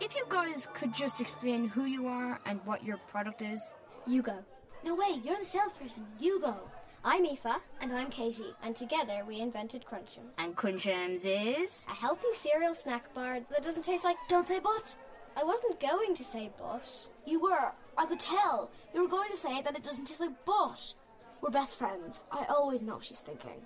If 0.01 0.15
you 0.15 0.25
guys 0.29 0.67
could 0.73 0.93
just 0.93 1.21
explain 1.21 1.67
who 1.67 1.85
you 1.85 2.07
are 2.07 2.39
and 2.45 2.59
what 2.65 2.83
your 2.83 2.97
product 3.09 3.41
is. 3.41 3.73
You 4.07 4.21
go. 4.21 4.37
No 4.83 4.95
way, 4.95 5.19
you're 5.23 5.37
the 5.37 5.45
salesperson. 5.45 6.05
You 6.19 6.39
go. 6.39 6.55
I'm 7.03 7.25
Aoife. 7.25 7.61
And 7.81 7.93
I'm 7.93 8.09
Katie. 8.09 8.55
And 8.63 8.75
together 8.75 9.23
we 9.27 9.39
invented 9.39 9.85
Crunchums. 9.85 10.33
And 10.37 10.55
Crunchums 10.55 11.21
is? 11.25 11.85
A 11.89 11.93
healthy 11.93 12.27
cereal 12.41 12.75
snack 12.75 13.13
bar 13.13 13.39
that 13.51 13.63
doesn't 13.63 13.83
taste 13.83 14.03
like. 14.03 14.17
Don't 14.27 14.47
say 14.47 14.59
but. 14.59 14.95
I 15.37 15.43
wasn't 15.43 15.79
going 15.79 16.15
to 16.15 16.23
say 16.23 16.49
but. 16.57 16.89
You 17.25 17.41
were. 17.41 17.71
I 17.99 18.05
could 18.05 18.19
tell. 18.19 18.71
You 18.93 19.01
were 19.01 19.09
going 19.09 19.29
to 19.29 19.35
say 19.35 19.61
that 19.61 19.75
it 19.75 19.83
doesn't 19.83 20.05
taste 20.05 20.21
like 20.21 20.45
but. 20.45 20.93
We're 21.41 21.49
best 21.49 21.77
friends. 21.77 22.21
I 22.31 22.45
always 22.49 22.81
know 22.81 22.95
what 22.95 23.03
she's 23.03 23.19
thinking. 23.19 23.61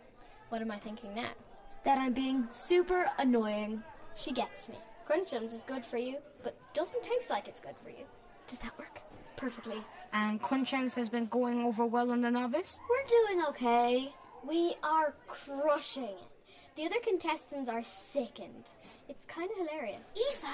What 0.50 0.60
am 0.60 0.72
I 0.72 0.80
thinking 0.80 1.14
now? 1.14 1.30
That 1.86 2.00
I'm 2.00 2.14
being 2.14 2.48
super 2.52 3.06
annoying. 3.20 3.84
She 4.16 4.32
gets 4.32 4.68
me. 4.68 4.78
Crunchums 5.08 5.54
is 5.54 5.62
good 5.68 5.86
for 5.86 5.98
you, 5.98 6.18
but 6.44 6.58
doesn't 6.74 7.04
taste 7.04 7.30
like 7.30 7.48
it's 7.48 7.60
good 7.60 7.76
for 7.84 7.90
you. 7.90 8.06
Does 8.48 8.58
that 8.60 8.78
work? 8.80 9.02
Perfectly. 9.36 9.84
And 10.14 10.42
Crunchums 10.42 10.96
has 10.96 11.10
been 11.10 11.28
going 11.28 11.64
over 11.64 11.86
well 11.86 12.10
on 12.10 12.22
the 12.22 12.32
novice? 12.32 12.80
We're 12.90 13.36
doing 13.36 13.46
okay. 13.50 14.14
We 14.48 14.76
are 14.82 15.14
crushing 15.28 16.06
it. 16.06 16.32
The 16.76 16.86
other 16.86 17.00
contestants 17.04 17.70
are 17.70 17.84
sickened. 17.84 18.66
It's 19.10 19.26
kind 19.26 19.50
of 19.52 19.58
hilarious. 19.58 20.02
Aoife! 20.16 20.46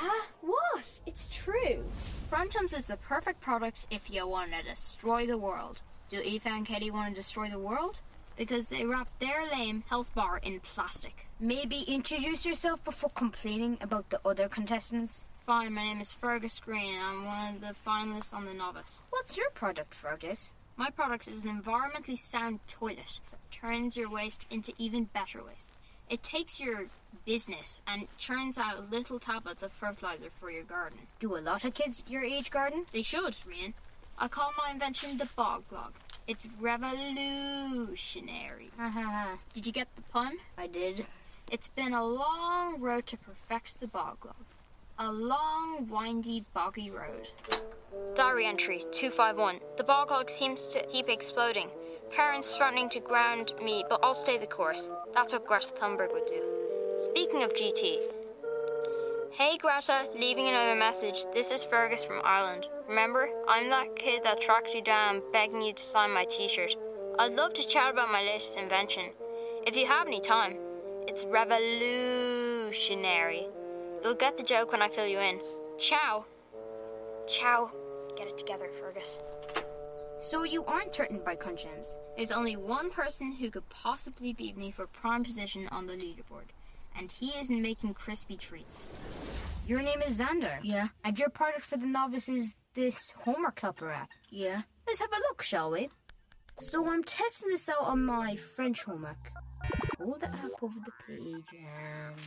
What? 0.42 1.00
It's 1.06 1.30
true. 1.30 1.84
Crunchums 2.32 2.78
is 2.78 2.88
the 2.88 2.98
perfect 2.98 3.42
product 3.42 3.86
if 3.92 4.10
you 4.10 4.28
want 4.28 4.52
to 4.52 4.64
destroy 4.64 5.28
the 5.28 5.38
world. 5.38 5.82
Do 6.10 6.18
Aoife 6.20 6.48
and 6.48 6.66
Katie 6.66 6.92
want 6.92 7.10
to 7.10 7.16
destroy 7.16 7.50
the 7.50 7.60
world? 7.60 8.02
Because 8.38 8.68
they 8.68 8.86
wrap 8.86 9.08
their 9.20 9.46
lame 9.52 9.84
health 9.90 10.14
bar 10.16 10.40
in 10.42 10.60
plastic. 10.62 11.28
Maybe 11.40 11.82
introduce 11.82 12.46
yourself 12.46 12.84
before 12.84 13.12
complaining 13.12 13.78
about 13.82 14.10
the 14.10 14.20
other 14.26 14.48
contestants. 14.48 15.26
Fine, 15.46 15.74
my 15.74 15.84
name 15.84 16.02
is 16.02 16.14
Fergus 16.14 16.60
Green. 16.60 17.00
I'm 17.00 17.26
one 17.26 17.56
of 17.56 17.62
the 17.62 17.76
finalists 17.88 18.34
on 18.34 18.46
the 18.46 18.54
novice. 18.54 19.04
What's 19.10 19.36
your 19.38 19.50
product, 19.52 19.94
Fergus? 19.94 20.54
My 20.78 20.90
product 20.90 21.28
is 21.28 21.44
an 21.44 21.62
environmentally 21.62 22.18
sound 22.18 22.60
toilet 22.68 23.20
that 23.30 23.52
turns 23.52 23.98
your 23.98 24.10
waste 24.10 24.46
into 24.50 24.74
even 24.78 25.06
better 25.06 25.44
waste. 25.44 25.70
It 26.10 26.24
takes 26.24 26.60
your 26.60 26.86
business 27.26 27.82
and 27.86 28.08
churns 28.18 28.58
out 28.58 28.90
little 28.90 29.20
tablets 29.20 29.62
of 29.62 29.72
fertilizer 29.72 30.30
for 30.40 30.50
your 30.50 30.64
garden. 30.64 30.98
Do 31.20 31.38
a 31.38 31.40
lot 31.40 31.66
of 31.66 31.76
kids 31.76 32.04
your 32.08 32.24
age 32.24 32.50
garden? 32.50 32.86
They 32.92 33.04
should, 33.04 33.36
Rian. 33.48 33.74
I 34.18 34.28
call 34.28 34.52
my 34.58 34.72
invention 34.72 35.20
the 35.20 35.30
bog 35.36 35.66
log. 35.72 35.94
It's 36.28 36.48
revolutionary. 36.60 38.72
did 39.54 39.68
you 39.68 39.72
get 39.72 39.88
the 39.96 40.02
pun? 40.02 40.38
I 40.58 40.66
did. 40.66 41.06
It's 41.52 41.68
been 41.68 41.94
a 41.94 42.06
long 42.06 42.82
road 42.82 43.06
to 43.08 43.18
perfect 43.18 43.80
the 43.80 43.88
bog 43.88 44.26
log. 44.26 44.36
A 44.98 45.12
long, 45.12 45.88
windy, 45.88 46.44
boggy 46.54 46.92
road. 46.92 47.28
Diary 48.16 48.46
entry 48.46 48.84
251. 48.92 49.60
The 49.78 49.84
bog 49.84 50.12
log 50.12 50.30
seems 50.30 50.68
to 50.68 50.86
keep 50.88 51.08
exploding. 51.08 51.70
Parents 52.12 52.58
threatening 52.58 52.90
to 52.90 53.00
ground 53.00 53.54
me, 53.62 53.86
but 53.88 54.00
I'll 54.02 54.16
stay 54.16 54.40
the 54.40 54.48
course. 54.48 54.90
That's 55.14 55.32
what 55.32 55.46
Greta 55.46 55.68
Thunberg 55.68 56.12
would 56.12 56.26
do. 56.26 56.42
Speaking 56.98 57.44
of 57.44 57.54
GT. 57.54 58.00
Hey 59.32 59.58
Greta, 59.58 60.10
leaving 60.18 60.48
another 60.48 60.74
message. 60.76 61.26
This 61.34 61.52
is 61.52 61.64
Fergus 61.64 62.04
from 62.04 62.22
Ireland. 62.24 62.68
Remember, 62.88 63.30
I'm 63.48 63.70
that 63.70 63.96
kid 63.96 64.24
that 64.24 64.42
tracked 64.42 64.74
you 64.74 64.82
down 64.82 65.22
begging 65.32 65.62
you 65.62 65.74
to 65.74 65.84
sign 65.84 66.10
my 66.12 66.26
t 66.26 66.48
shirt. 66.48 66.76
I'd 67.20 67.34
love 67.34 67.54
to 67.54 67.68
chat 67.68 67.94
about 67.94 68.12
my 68.12 68.24
latest 68.24 68.58
invention. 68.58 69.12
If 69.68 69.76
you 69.76 69.86
have 69.86 70.08
any 70.08 70.20
time, 70.20 70.58
it's 71.08 71.26
revolutionary. 71.26 73.48
You'll 74.04 74.16
get 74.16 74.36
the 74.36 74.44
joke 74.44 74.72
when 74.72 74.82
I 74.82 74.90
fill 74.90 75.06
you 75.06 75.20
in. 75.20 75.40
Ciao. 75.78 76.26
Ciao. 77.28 77.70
Get 78.16 78.26
it 78.28 78.38
together, 78.38 78.70
Fergus. 78.80 79.20
So 80.20 80.44
you 80.44 80.66
aren't 80.66 80.94
threatened 80.94 81.24
by 81.24 81.38
Crunchums? 81.38 81.96
There's 82.18 82.34
only 82.34 82.58
one 82.58 82.90
person 82.92 83.32
who 83.32 83.50
could 83.50 83.68
possibly 83.70 84.34
beat 84.34 84.58
me 84.58 84.70
for 84.70 84.86
prime 84.86 85.24
position 85.24 85.70
on 85.72 85.88
the 85.88 85.94
leaderboard, 85.94 86.50
and 86.98 87.10
he 87.10 87.30
isn't 87.40 87.62
making 87.62 87.94
crispy 87.94 88.36
treats. 88.36 88.82
Your 89.66 89.82
name 89.82 90.02
is 90.02 90.20
Xander. 90.20 90.60
Yeah. 90.62 90.90
And 91.06 91.18
your 91.18 91.30
product 91.30 91.62
for 91.62 91.78
the 91.78 91.86
novice 91.86 92.28
is 92.28 92.56
this 92.74 93.00
homework 93.24 93.62
helper 93.62 93.92
app. 93.92 94.10
Yeah. 94.30 94.64
Let's 94.86 95.00
have 95.00 95.12
a 95.14 95.22
look, 95.30 95.42
shall 95.42 95.72
we? 95.72 95.90
So 96.60 96.86
I'm 96.90 97.04
testing 97.04 97.52
this 97.52 97.70
out 97.70 97.84
on 97.84 98.04
my 98.04 98.36
French 98.36 98.84
homework. 98.84 99.32
Hold 100.00 100.20
the 100.20 100.28
app 100.28 100.62
over 100.62 100.76
the 100.84 100.92
page 101.08 101.46
and. 101.54 102.20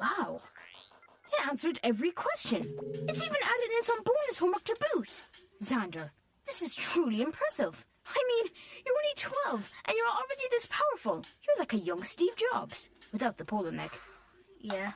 Wow! 0.00 0.40
It 1.32 1.46
answered 1.46 1.78
every 1.84 2.10
question. 2.10 2.76
It's 3.08 3.22
even 3.22 3.36
added 3.36 3.70
in 3.76 3.82
some 3.82 4.02
bonus 4.02 4.38
homework 4.38 4.64
to 4.64 4.76
boot. 4.94 5.22
Xander, 5.60 6.10
this 6.46 6.62
is 6.62 6.74
truly 6.74 7.20
impressive. 7.20 7.86
I 8.06 8.22
mean, 8.28 8.52
you're 8.86 8.94
only 8.94 9.14
12 9.16 9.70
and 9.86 9.96
you're 9.96 10.06
already 10.06 10.48
this 10.50 10.66
powerful. 10.66 11.24
You're 11.46 11.58
like 11.58 11.72
a 11.72 11.78
young 11.78 12.04
Steve 12.04 12.36
Jobs 12.36 12.88
without 13.12 13.38
the 13.38 13.44
polo 13.44 13.70
neck. 13.70 14.00
Yeah. 14.60 14.92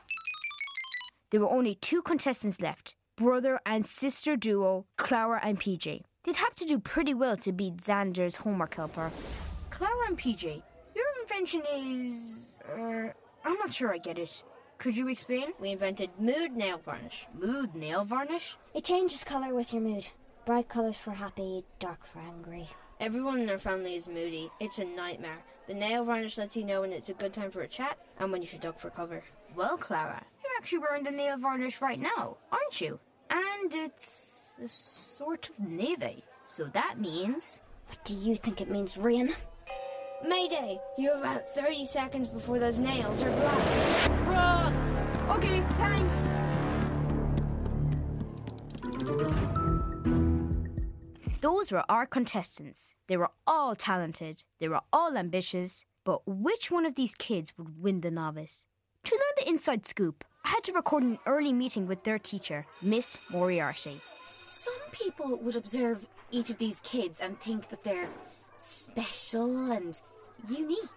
There 1.29 1.39
were 1.39 1.49
only 1.49 1.75
two 1.75 2.01
contestants 2.01 2.59
left 2.59 2.95
brother 3.15 3.59
and 3.65 3.85
sister 3.85 4.35
duo, 4.35 4.85
Clara 4.97 5.39
and 5.43 5.59
PJ. 5.59 6.01
They'd 6.23 6.35
have 6.35 6.55
to 6.55 6.65
do 6.65 6.79
pretty 6.79 7.13
well 7.13 7.37
to 7.37 7.51
beat 7.51 7.77
Xander's 7.77 8.37
homework 8.37 8.75
helper. 8.75 9.11
Clara 9.69 10.07
and 10.07 10.17
PJ, 10.17 10.61
your 10.95 11.05
invention 11.21 11.61
is. 11.75 12.57
Uh, 12.67 13.09
I'm 13.45 13.57
not 13.59 13.73
sure 13.73 13.93
I 13.93 13.97
get 13.97 14.17
it. 14.17 14.43
Could 14.79 14.97
you 14.97 15.07
explain? 15.09 15.53
We 15.59 15.71
invented 15.71 16.09
mood 16.17 16.53
nail 16.53 16.77
varnish. 16.83 17.27
Mood 17.33 17.75
nail 17.75 18.03
varnish? 18.03 18.57
It 18.73 18.83
changes 18.83 19.23
colour 19.23 19.53
with 19.53 19.73
your 19.73 19.81
mood. 19.81 20.07
Bright 20.45 20.67
colours 20.67 20.97
for 20.97 21.11
happy, 21.11 21.63
dark 21.79 22.05
for 22.05 22.19
angry. 22.19 22.67
Everyone 22.99 23.39
in 23.39 23.49
our 23.49 23.57
family 23.57 23.95
is 23.95 24.09
moody. 24.09 24.51
It's 24.59 24.77
a 24.77 24.83
nightmare. 24.83 25.41
The 25.67 25.73
nail 25.73 26.03
varnish 26.03 26.37
lets 26.37 26.57
you 26.57 26.65
know 26.65 26.81
when 26.81 26.91
it's 26.91 27.07
a 27.09 27.13
good 27.13 27.31
time 27.31 27.49
for 27.49 27.61
a 27.61 27.67
chat 27.67 27.97
and 28.19 28.29
when 28.29 28.41
you 28.41 28.47
should 28.49 28.59
duck 28.59 28.77
for 28.77 28.89
cover. 28.89 29.23
Well, 29.55 29.77
Clara, 29.77 30.21
you're 30.43 30.51
actually 30.57 30.79
wearing 30.79 31.05
the 31.05 31.11
nail 31.11 31.37
varnish 31.37 31.81
right 31.81 31.97
now, 31.97 32.35
aren't 32.51 32.81
you? 32.81 32.99
And 33.29 33.73
it's 33.73 34.55
a 34.61 34.67
sort 34.67 35.49
of 35.49 35.57
navy. 35.65 36.25
So 36.45 36.65
that 36.65 36.99
means. 36.99 37.61
What 37.87 38.03
do 38.03 38.13
you 38.13 38.35
think 38.35 38.59
it 38.59 38.69
means, 38.69 38.95
Rian? 38.95 39.33
Mayday! 40.27 40.77
You 40.97 41.11
have 41.11 41.19
about 41.19 41.47
30 41.55 41.85
seconds 41.85 42.27
before 42.27 42.59
those 42.59 42.79
nails 42.79 43.23
are 43.23 43.31
black. 43.31 44.09
Run! 44.27 44.73
Okay, 45.37 45.63
thanks. 45.77 46.25
Those 51.43 51.73
were 51.73 51.83
our 51.89 52.05
contestants. 52.05 52.95
They 53.07 53.17
were 53.17 53.31
all 53.45 53.75
talented, 53.75 54.45
they 54.61 54.69
were 54.69 54.79
all 54.93 55.17
ambitious, 55.17 55.83
but 56.05 56.21
which 56.25 56.71
one 56.71 56.85
of 56.85 56.95
these 56.95 57.15
kids 57.15 57.51
would 57.57 57.83
win 57.83 57.99
the 57.99 58.11
novice? 58.11 58.65
To 59.03 59.13
learn 59.13 59.45
the 59.45 59.49
inside 59.49 59.85
scoop, 59.85 60.23
I 60.45 60.51
had 60.51 60.63
to 60.63 60.71
record 60.71 61.03
an 61.03 61.19
early 61.25 61.51
meeting 61.51 61.85
with 61.85 62.05
their 62.05 62.17
teacher, 62.17 62.65
Miss 62.81 63.19
Moriarty. 63.29 63.97
Some 64.45 64.89
people 64.93 65.35
would 65.35 65.57
observe 65.57 66.07
each 66.31 66.49
of 66.49 66.59
these 66.59 66.79
kids 66.79 67.19
and 67.19 67.37
think 67.37 67.67
that 67.67 67.83
they're 67.83 68.07
special 68.57 69.69
and 69.69 70.01
unique. 70.47 70.87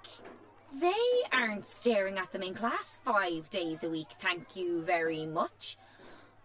They 0.81 0.93
aren't 1.33 1.67
staring 1.67 2.19
at 2.19 2.31
them 2.31 2.45
in 2.45 2.55
class 2.55 3.01
five 3.05 3.51
days 3.51 3.83
a 3.83 3.91
week, 3.91 4.11
thank 4.21 4.55
you 4.55 4.83
very 4.83 5.27
much. 5.27 5.77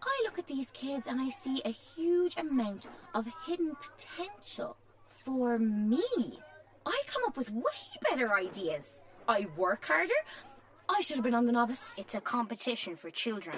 I 0.04 0.22
look 0.24 0.40
at 0.40 0.48
these 0.48 0.72
kids 0.72 1.08
and 1.08 1.20
I 1.22 1.30
see 1.30 1.62
a 1.64 1.70
huge 1.70 2.36
amount 2.38 2.88
of 3.14 3.28
hidden 3.46 3.76
potential 3.76 4.78
for 5.24 5.60
me. 5.60 6.40
I 6.86 7.02
come 7.08 7.24
up 7.28 7.38
with 7.38 7.52
way 7.52 7.64
better 8.10 8.34
ideas. 8.34 9.04
I 9.28 9.48
work 9.56 9.86
harder. 9.86 10.14
I 10.90 11.02
should 11.02 11.16
have 11.18 11.24
been 11.24 11.36
on 11.36 11.46
the 11.46 11.52
novice. 11.52 11.94
It's 11.98 12.16
a 12.16 12.22
competition 12.22 12.96
for 12.96 13.10
children. 13.12 13.56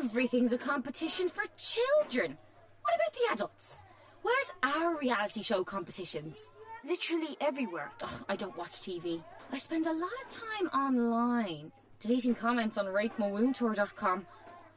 Everything's 0.00 0.52
a 0.52 0.58
competition 0.58 1.28
for 1.28 1.44
children. 1.56 2.36
What 2.82 2.94
about 2.96 3.12
the 3.14 3.32
adults? 3.32 3.84
Where's 4.22 4.52
our 4.62 4.98
reality 4.98 5.42
show 5.42 5.64
competitions? 5.64 6.54
Literally 6.86 7.36
everywhere. 7.40 7.90
Ugh, 8.02 8.24
I 8.28 8.36
don't 8.36 8.56
watch 8.58 8.72
TV. 8.80 9.22
I 9.52 9.58
spend 9.58 9.86
a 9.86 9.92
lot 9.92 10.10
of 10.22 10.28
time 10.30 10.66
online, 10.78 11.72
deleting 12.00 12.34
comments 12.34 12.76
on 12.76 12.86
ratemowoontour.com. 12.86 14.26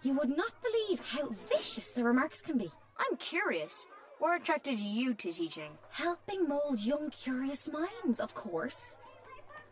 You 0.03 0.13
would 0.13 0.29
not 0.29 0.51
believe 0.61 0.99
how 0.99 1.29
vicious 1.49 1.91
the 1.91 2.03
remarks 2.03 2.41
can 2.41 2.57
be. 2.57 2.71
I'm 2.97 3.17
curious. 3.17 3.85
What 4.19 4.39
attracted 4.41 4.79
you 4.79 5.13
to 5.15 5.31
teaching? 5.31 5.71
Helping 5.89 6.47
mold 6.47 6.79
young, 6.79 7.09
curious 7.09 7.67
minds, 7.67 8.19
of 8.19 8.33
course. 8.33 8.79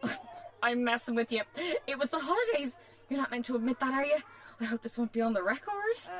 I'm 0.64 0.84
messing 0.84 1.16
with 1.16 1.32
you. 1.32 1.42
It 1.88 1.98
was 1.98 2.10
the 2.10 2.20
holidays. 2.20 2.78
You're 3.10 3.20
not 3.20 3.32
meant 3.32 3.46
to 3.46 3.56
admit 3.56 3.80
that, 3.80 3.94
are 3.94 4.06
you? 4.06 4.18
I 4.60 4.66
hope 4.66 4.82
this 4.82 4.98
won't 4.98 5.12
be 5.12 5.22
on 5.22 5.34
the 5.34 5.44
record. 5.44 5.98
Uh, 6.08 6.12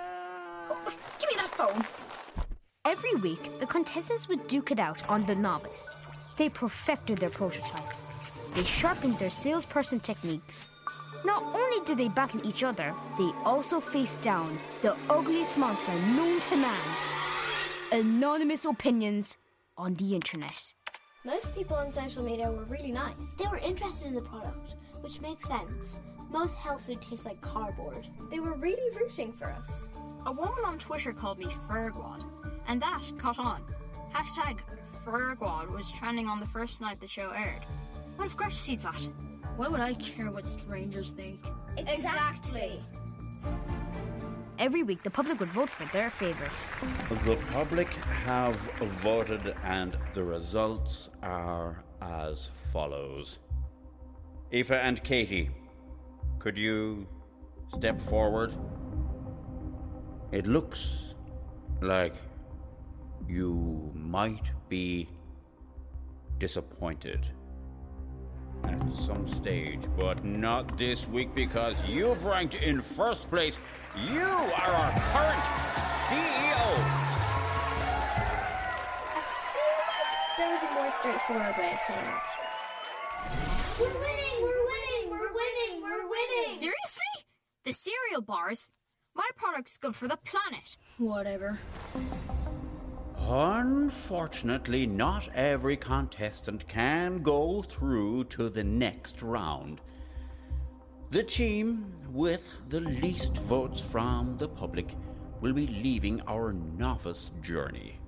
oh, 0.70 0.78
oh, 0.88 0.94
give 1.20 1.30
me 1.30 1.36
that 1.38 1.50
phone. 1.50 1.86
Every 2.84 3.16
week, 3.16 3.60
the 3.60 3.66
contestants 3.66 4.28
would 4.28 4.48
duke 4.48 4.72
it 4.72 4.80
out 4.80 5.08
on 5.10 5.26
the 5.26 5.36
novice. 5.36 5.96
They 6.38 6.50
perfected 6.50 7.18
their 7.18 7.30
prototypes. 7.30 8.08
They 8.54 8.64
sharpened 8.64 9.18
their 9.18 9.30
salesperson 9.30 10.00
techniques. 10.00 10.75
Not 11.24 11.44
only 11.56 11.86
did 11.86 11.98
they 11.98 12.10
battle 12.10 12.46
each 12.46 12.64
other, 12.64 12.94
they 13.18 13.32
also 13.44 13.80
faced 13.80 14.22
down 14.22 14.58
the 14.82 14.96
ugliest 15.10 15.58
monster 15.58 15.94
known 16.16 16.40
to 16.42 16.58
man 16.58 17.06
anonymous 17.92 18.66
opinions 18.66 19.38
on 19.78 19.94
the 19.96 20.16
internet. 20.16 20.74
Most 21.24 21.54
people 21.56 21.76
on 21.76 21.92
social 21.92 22.24
media 22.24 22.52
were 22.52 22.66
really 22.66 22.92
nice. 22.92 23.34
They 23.38 23.48
were 23.48 23.58
interested 23.58 24.08
in 24.08 24.16
the 24.16 24.22
product, 24.22 24.76
which 25.02 25.22
makes 25.22 25.48
sense. 25.48 26.00
Most 26.30 26.54
health 26.56 26.86
food 26.86 27.02
tastes 27.02 27.26
like 27.26 27.40
cardboard. 27.42 28.08
They 28.30 28.40
were 28.40 28.56
really 28.56 28.96
rooting 28.98 29.34
for 29.34 29.50
us. 29.50 29.88
A 30.26 30.32
woman 30.32 30.66
on 30.66 30.78
Twitter 30.78 31.14
called 31.14 31.40
me 31.40 31.46
Fergwad, 31.46 32.24
and 32.68 32.82
that 32.82 33.04
caught 33.18 33.40
on. 33.40 33.64
Hashtag 34.14 34.60
Fergwad 35.06 35.72
was 35.72 35.92
trending 35.92 36.28
on 36.28 36.40
the 36.40 36.48
first 36.48 36.82
night 36.82 37.00
the 37.00 37.08
show 37.08 37.32
aired. 37.32 37.66
What 38.18 38.26
if 38.26 38.36
Gretchen 38.36 38.58
sees 38.58 38.84
that? 38.84 39.08
Why 39.58 39.70
would 39.70 39.80
I 39.80 39.94
care 39.94 40.32
what 40.32 40.46
strangers 40.46 41.12
think? 41.12 41.40
Exactly. 41.78 42.82
Every 44.60 44.84
week, 44.84 45.02
the 45.04 45.10
public 45.10 45.40
would 45.40 45.50
vote 45.50 45.70
for 45.70 45.86
their 45.94 46.10
favourite. 46.10 46.68
The 47.26 47.38
public 47.52 47.88
have 48.26 48.56
voted, 49.02 49.56
and 49.64 49.98
the 50.14 50.24
results 50.24 51.10
are 51.24 51.84
as 52.02 52.50
follows. 52.74 53.40
Aoife 54.54 54.72
and 54.72 55.04
Katie, 55.04 55.50
could 56.40 56.58
you 56.58 57.08
step 57.74 58.00
forward? 58.00 58.54
It 60.32 60.48
looks 60.48 61.14
like 61.82 62.16
you 63.28 63.92
might 63.94 64.52
be 64.68 65.10
disappointed 66.40 67.26
at 68.70 68.94
some 68.94 69.28
stage, 69.28 69.82
but 69.98 70.24
not 70.24 70.78
this 70.78 71.08
week 71.08 71.34
because 71.36 71.76
you've 71.88 72.24
ranked 72.26 72.56
in 72.56 72.82
first 72.82 73.30
place. 73.30 73.60
You 74.10 74.22
are 74.22 74.74
our 74.74 74.92
current 75.14 75.44
CEOs. 76.10 77.06
There 80.38 80.52
was 80.52 80.64
a 80.64 80.74
more 80.74 80.92
straightforward 81.00 81.58
way 81.58 81.74
of 81.74 81.80
saying 81.88 82.08
it. 82.08 82.46
We're 83.80 83.88
winning! 83.88 84.42
We're 84.42 84.66
winning! 84.66 85.12
We're 85.12 85.34
winning! 85.34 85.82
We're 85.82 86.08
winning! 86.10 86.58
Seriously? 86.58 87.26
The 87.64 87.74
cereal 87.74 88.22
bars? 88.22 88.70
My 89.16 89.30
product's 89.38 89.78
good 89.78 89.96
for 89.96 90.08
the 90.08 90.18
planet. 90.18 90.78
Whatever. 90.98 91.60
Unfortunately, 93.18 94.86
not 94.86 95.30
every 95.34 95.78
contestant 95.78 96.68
can 96.68 97.24
go 97.24 97.62
through 97.62 98.26
to 98.26 98.50
the 98.50 98.64
next 98.64 99.22
round. 99.22 99.82
The 101.12 101.24
team 101.24 101.94
with 102.12 102.44
the 102.70 102.82
least 102.82 103.38
votes 103.38 103.82
from 103.82 104.38
the 104.38 104.48
public 104.48 104.96
will 105.42 105.54
be 105.54 105.68
leaving 105.68 106.22
our 106.28 106.54
novice 106.54 107.32
journey. 107.42 108.00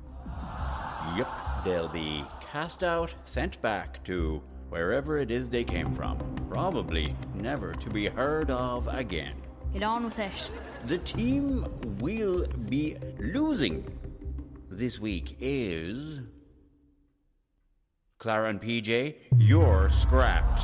Yep, 1.15 1.28
they'll 1.63 1.88
be 1.88 2.26
cast 2.41 2.84
out, 2.84 3.13
sent 3.26 3.62
back 3.62 4.04
to 4.06 4.41
wherever 4.70 5.17
it 5.17 5.32
is 5.32 5.48
they 5.48 5.63
came 5.63 5.93
from, 5.93 6.17
probably 6.50 7.15
never 7.34 7.74
to 7.74 7.89
be 7.89 8.08
heard 8.08 8.50
of 8.50 8.88
again. 8.88 9.36
Get 9.74 9.84
on 9.84 10.06
with 10.06 10.20
it. 10.20 10.52
The 10.88 10.98
team 11.00 11.65
will 12.00 12.48
be 12.70 12.98
losing 13.20 13.86
this 14.78 15.00
week 15.00 15.36
is. 15.40 16.22
Clara 18.20 18.50
and 18.50 18.62
PJ, 18.62 19.16
you're 19.38 19.90
scrapped. 19.90 20.62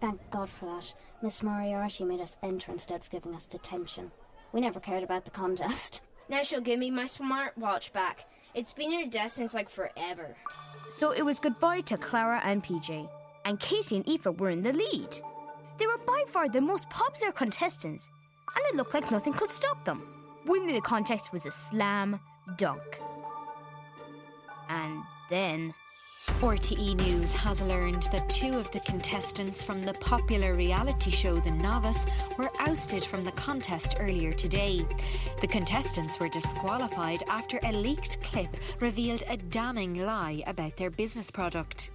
Thank 0.00 0.20
God 0.30 0.50
for 0.50 0.66
that. 0.66 0.92
Miss 1.22 1.42
Moriarty 1.42 2.04
made 2.04 2.20
us 2.20 2.36
enter 2.42 2.70
instead 2.70 3.00
of 3.00 3.10
giving 3.10 3.34
us 3.34 3.46
detention. 3.46 4.10
We 4.52 4.60
never 4.60 4.78
cared 4.78 5.02
about 5.02 5.24
the 5.24 5.30
contest. 5.30 6.02
Now 6.28 6.42
she'll 6.42 6.60
give 6.60 6.78
me 6.78 6.90
my 6.90 7.04
smartwatch 7.04 7.92
back. 7.92 8.26
It's 8.54 8.72
been 8.74 8.92
in 8.92 9.04
her 9.04 9.10
desk 9.10 9.36
since 9.36 9.54
like 9.54 9.70
forever. 9.70 10.36
So 10.90 11.12
it 11.12 11.22
was 11.22 11.40
goodbye 11.40 11.80
to 11.82 11.96
Clara 11.96 12.40
and 12.44 12.62
PJ, 12.62 13.08
and 13.44 13.58
Katie 13.58 13.96
and 13.96 14.08
Aoife 14.08 14.38
were 14.38 14.50
in 14.50 14.62
the 14.62 14.72
lead. 14.72 15.20
They 15.78 15.86
were 15.86 15.98
by 16.06 16.24
far 16.28 16.48
the 16.48 16.60
most 16.60 16.88
popular 16.88 17.32
contestants, 17.32 18.08
and 18.54 18.64
it 18.66 18.76
looked 18.76 18.94
like 18.94 19.10
nothing 19.10 19.32
could 19.32 19.50
stop 19.50 19.84
them. 19.84 20.02
Winning 20.46 20.74
the 20.74 20.80
contest 20.80 21.32
was 21.32 21.46
a 21.46 21.50
slam 21.50 22.20
dunk. 22.56 23.00
And 24.68 25.02
then. 25.30 25.74
RTE 26.40 26.78
E 26.78 26.94
News 26.94 27.32
has 27.32 27.60
learned 27.60 28.04
that 28.04 28.30
two 28.30 28.58
of 28.58 28.70
the 28.70 28.80
contestants 28.80 29.62
from 29.62 29.82
the 29.82 29.92
popular 29.94 30.54
reality 30.54 31.10
show 31.10 31.38
The 31.38 31.50
Novice 31.50 32.02
were 32.38 32.50
ousted 32.60 33.04
from 33.04 33.24
the 33.24 33.32
contest 33.32 33.96
earlier 34.00 34.32
today. 34.32 34.86
The 35.42 35.46
contestants 35.46 36.18
were 36.18 36.30
disqualified 36.30 37.24
after 37.28 37.60
a 37.62 37.72
leaked 37.72 38.22
clip 38.22 38.56
revealed 38.80 39.22
a 39.28 39.36
damning 39.36 40.06
lie 40.06 40.42
about 40.46 40.76
their 40.78 40.90
business 40.90 41.30
product. 41.30 41.90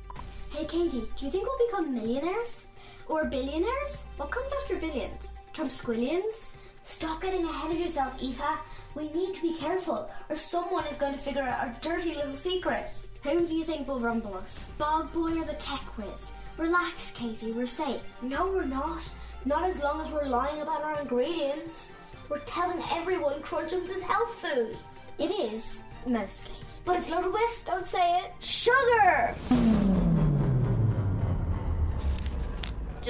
Hey 0.51 0.65
Katie, 0.65 1.07
do 1.15 1.25
you 1.25 1.31
think 1.31 1.47
we'll 1.47 1.67
become 1.67 1.93
millionaires? 1.93 2.67
Or 3.09 3.25
billionaires? 3.25 4.05
What 4.17 4.29
comes 4.29 4.51
after 4.61 4.75
billions? 4.77 5.33
Trump 5.51 5.71
squillions? 5.71 6.51
Stop 6.83 7.21
getting 7.23 7.43
ahead 7.43 7.71
of 7.71 7.79
yourself, 7.79 8.13
Aoife. 8.21 8.59
We 8.93 9.11
need 9.11 9.33
to 9.33 9.41
be 9.41 9.55
careful, 9.55 10.09
or 10.29 10.35
someone 10.35 10.85
is 10.85 10.97
going 10.97 11.13
to 11.13 11.19
figure 11.19 11.41
out 11.41 11.59
our 11.59 11.75
dirty 11.81 12.13
little 12.13 12.33
secret. 12.33 12.91
Who 13.23 13.47
do 13.47 13.53
you 13.55 13.65
think 13.65 13.87
will 13.87 13.99
rumble 13.99 14.35
us? 14.35 14.63
Bog 14.77 15.11
Boy 15.11 15.39
or 15.39 15.43
the 15.43 15.53
Tech 15.53 15.81
Whiz? 15.97 16.31
Relax, 16.57 17.11
Katie, 17.11 17.51
we're 17.51 17.67
safe. 17.67 17.99
No, 18.21 18.45
we're 18.47 18.65
not. 18.65 19.09
Not 19.43 19.63
as 19.63 19.79
long 19.79 20.01
as 20.01 20.11
we're 20.11 20.25
lying 20.25 20.61
about 20.61 20.83
our 20.83 21.01
ingredients. 21.01 21.93
We're 22.29 22.39
telling 22.39 22.81
everyone 22.91 23.41
Crunchums 23.41 23.89
is 23.89 24.03
health 24.03 24.35
food. 24.35 24.77
It 25.17 25.31
is, 25.31 25.81
mostly. 26.05 26.55
But 26.85 26.97
it's 26.97 27.09
loaded 27.09 27.33
with. 27.33 27.63
Don't 27.65 27.87
say 27.87 28.19
it. 28.19 28.33
Sugar! 28.39 29.88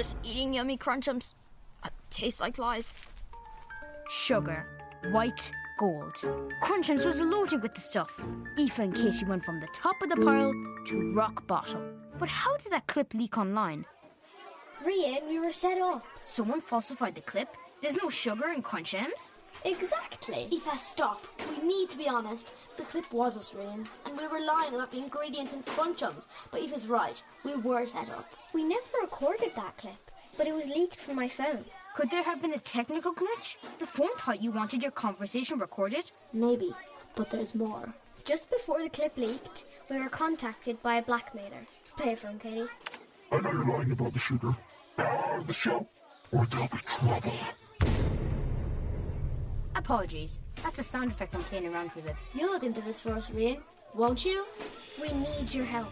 Just 0.00 0.16
eating 0.22 0.54
yummy 0.54 0.78
crunchums. 0.78 1.34
Uh, 1.84 1.90
tastes 2.08 2.40
like 2.40 2.56
lies. 2.56 2.94
Sugar. 4.08 4.66
White 5.10 5.52
gold. 5.78 6.14
Crunchums 6.62 7.04
was 7.04 7.20
loaded 7.20 7.62
with 7.62 7.74
the 7.74 7.82
stuff. 7.82 8.18
Aoife 8.58 8.78
and 8.78 8.94
Katie 8.94 9.26
went 9.26 9.44
from 9.44 9.60
the 9.60 9.68
top 9.74 10.00
of 10.00 10.08
the 10.08 10.16
pile 10.16 10.54
to 10.86 11.10
rock 11.10 11.46
bottom. 11.46 12.00
But 12.18 12.30
how 12.30 12.56
did 12.56 12.72
that 12.72 12.86
clip 12.86 13.12
leak 13.12 13.36
online? 13.36 13.84
Rian, 14.82 15.28
we 15.28 15.38
were 15.38 15.50
set 15.50 15.78
up. 15.82 16.06
Someone 16.22 16.62
falsified 16.62 17.14
the 17.14 17.20
clip? 17.20 17.54
There's 17.82 18.02
no 18.02 18.08
sugar 18.08 18.52
in 18.52 18.62
Crunchums? 18.62 19.34
Exactly. 19.64 20.48
Aoife, 20.52 20.78
stop. 20.78 21.26
We 21.50 21.66
need 21.66 21.90
to 21.90 21.98
be 21.98 22.08
honest. 22.08 22.52
The 22.76 22.82
clip 22.84 23.12
was 23.12 23.36
us, 23.36 23.52
Rian, 23.52 23.86
and 24.06 24.16
we 24.16 24.26
were 24.26 24.40
lying 24.40 24.74
about 24.74 24.90
the 24.90 24.98
ingredients 24.98 25.52
in 25.52 25.62
Crunchums. 25.62 26.26
But 26.50 26.62
Aoife's 26.62 26.86
right. 26.86 27.22
We 27.44 27.54
were 27.56 27.84
set 27.84 28.08
up. 28.10 28.32
We 28.54 28.64
never 28.64 28.82
recorded 29.02 29.52
that 29.56 29.76
clip, 29.76 30.10
but 30.36 30.46
it 30.46 30.54
was 30.54 30.66
leaked 30.66 30.98
from 31.00 31.16
my 31.16 31.28
phone. 31.28 31.64
Could 31.94 32.10
there 32.10 32.22
have 32.22 32.40
been 32.40 32.54
a 32.54 32.58
technical 32.58 33.12
glitch? 33.12 33.56
The 33.78 33.86
phone 33.86 34.16
thought 34.18 34.42
you 34.42 34.50
wanted 34.50 34.82
your 34.82 34.92
conversation 34.92 35.58
recorded? 35.58 36.10
Maybe, 36.32 36.72
but 37.14 37.30
there's 37.30 37.54
more. 37.54 37.92
Just 38.24 38.48
before 38.48 38.82
the 38.82 38.88
clip 38.88 39.16
leaked, 39.16 39.64
we 39.90 39.98
were 39.98 40.08
contacted 40.08 40.80
by 40.82 40.96
a 40.96 41.02
blackmailer. 41.02 41.66
Play 41.96 42.12
it 42.12 42.18
for 42.20 42.28
him, 42.28 42.38
Katie. 42.38 42.68
I 43.32 43.40
know 43.40 43.50
you're 43.50 43.64
lying 43.66 43.92
about 43.92 44.12
the 44.12 44.18
sugar. 44.18 44.56
Or 44.98 45.44
the 45.46 45.52
show. 45.52 45.86
Or 46.32 46.46
there'll 46.46 46.68
be 46.68 46.78
trouble. 46.86 47.32
Apologies. 49.74 50.40
That's 50.62 50.78
a 50.78 50.82
sound 50.82 51.10
effect 51.10 51.34
I'm 51.34 51.44
playing 51.44 51.66
around 51.66 51.92
with 51.92 52.06
it. 52.06 52.16
You'll 52.34 52.52
look 52.52 52.64
into 52.64 52.80
this 52.80 53.00
for 53.00 53.12
us, 53.12 53.30
Rian, 53.30 53.60
won't 53.94 54.24
you? 54.24 54.44
We 55.00 55.08
need 55.08 55.52
your 55.52 55.64
help. 55.64 55.88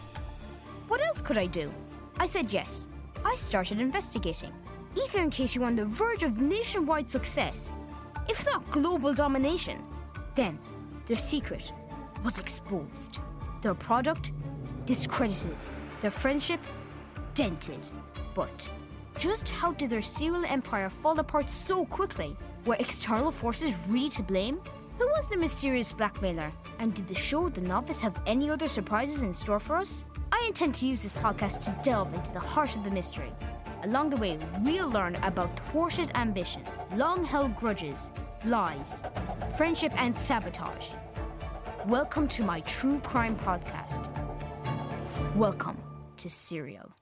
What 0.87 1.05
else 1.05 1.21
could 1.21 1.37
I 1.37 1.45
do? 1.45 1.71
I 2.19 2.25
said 2.25 2.51
yes. 2.51 2.87
I 3.23 3.35
started 3.35 3.79
investigating. 3.79 4.51
Aoife 4.97 5.15
and 5.15 5.31
Katie 5.31 5.59
were 5.59 5.65
on 5.65 5.75
the 5.75 5.85
verge 5.85 6.23
of 6.23 6.41
nationwide 6.41 7.09
success, 7.09 7.71
if 8.27 8.45
not 8.45 8.69
global 8.71 9.13
domination. 9.13 9.81
Then, 10.35 10.59
their 11.05 11.17
secret 11.17 11.71
was 12.23 12.39
exposed. 12.39 13.19
Their 13.61 13.73
product 13.73 14.31
discredited. 14.85 15.55
Their 16.01 16.11
friendship 16.11 16.59
dented. 17.33 17.89
But 18.33 18.69
just 19.17 19.49
how 19.49 19.73
did 19.73 19.89
their 19.89 20.01
serial 20.01 20.45
empire 20.45 20.89
fall 20.89 21.19
apart 21.19 21.49
so 21.49 21.85
quickly? 21.85 22.35
Were 22.69 22.75
external 22.75 23.31
forces 23.31 23.73
really 23.87 24.09
to 24.09 24.21
blame? 24.21 24.61
Who 24.99 25.07
was 25.07 25.27
the 25.27 25.37
mysterious 25.37 25.91
blackmailer? 25.91 26.51
And 26.77 26.93
did 26.93 27.07
the 27.07 27.15
show 27.15 27.49
The 27.49 27.61
Novice 27.61 27.99
have 28.01 28.21
any 28.27 28.47
other 28.47 28.67
surprises 28.67 29.23
in 29.23 29.33
store 29.33 29.59
for 29.59 29.75
us? 29.75 30.05
I 30.31 30.43
intend 30.45 30.75
to 30.75 30.85
use 30.85 31.01
this 31.01 31.13
podcast 31.13 31.61
to 31.61 31.75
delve 31.81 32.13
into 32.13 32.31
the 32.31 32.39
heart 32.39 32.75
of 32.75 32.83
the 32.83 32.91
mystery. 32.91 33.31
Along 33.85 34.11
the 34.11 34.17
way, 34.17 34.37
we'll 34.59 34.87
learn 34.87 35.15
about 35.23 35.59
thwarted 35.69 36.11
ambition, 36.13 36.61
long 36.95 37.25
held 37.25 37.55
grudges, 37.55 38.11
lies, 38.45 39.01
friendship, 39.57 39.91
and 39.99 40.15
sabotage. 40.15 40.89
Welcome 41.87 42.27
to 42.27 42.43
my 42.43 42.59
true 42.59 42.99
crime 42.99 43.35
podcast. 43.35 43.97
Welcome 45.35 45.79
to 46.17 46.29
Serial. 46.29 46.98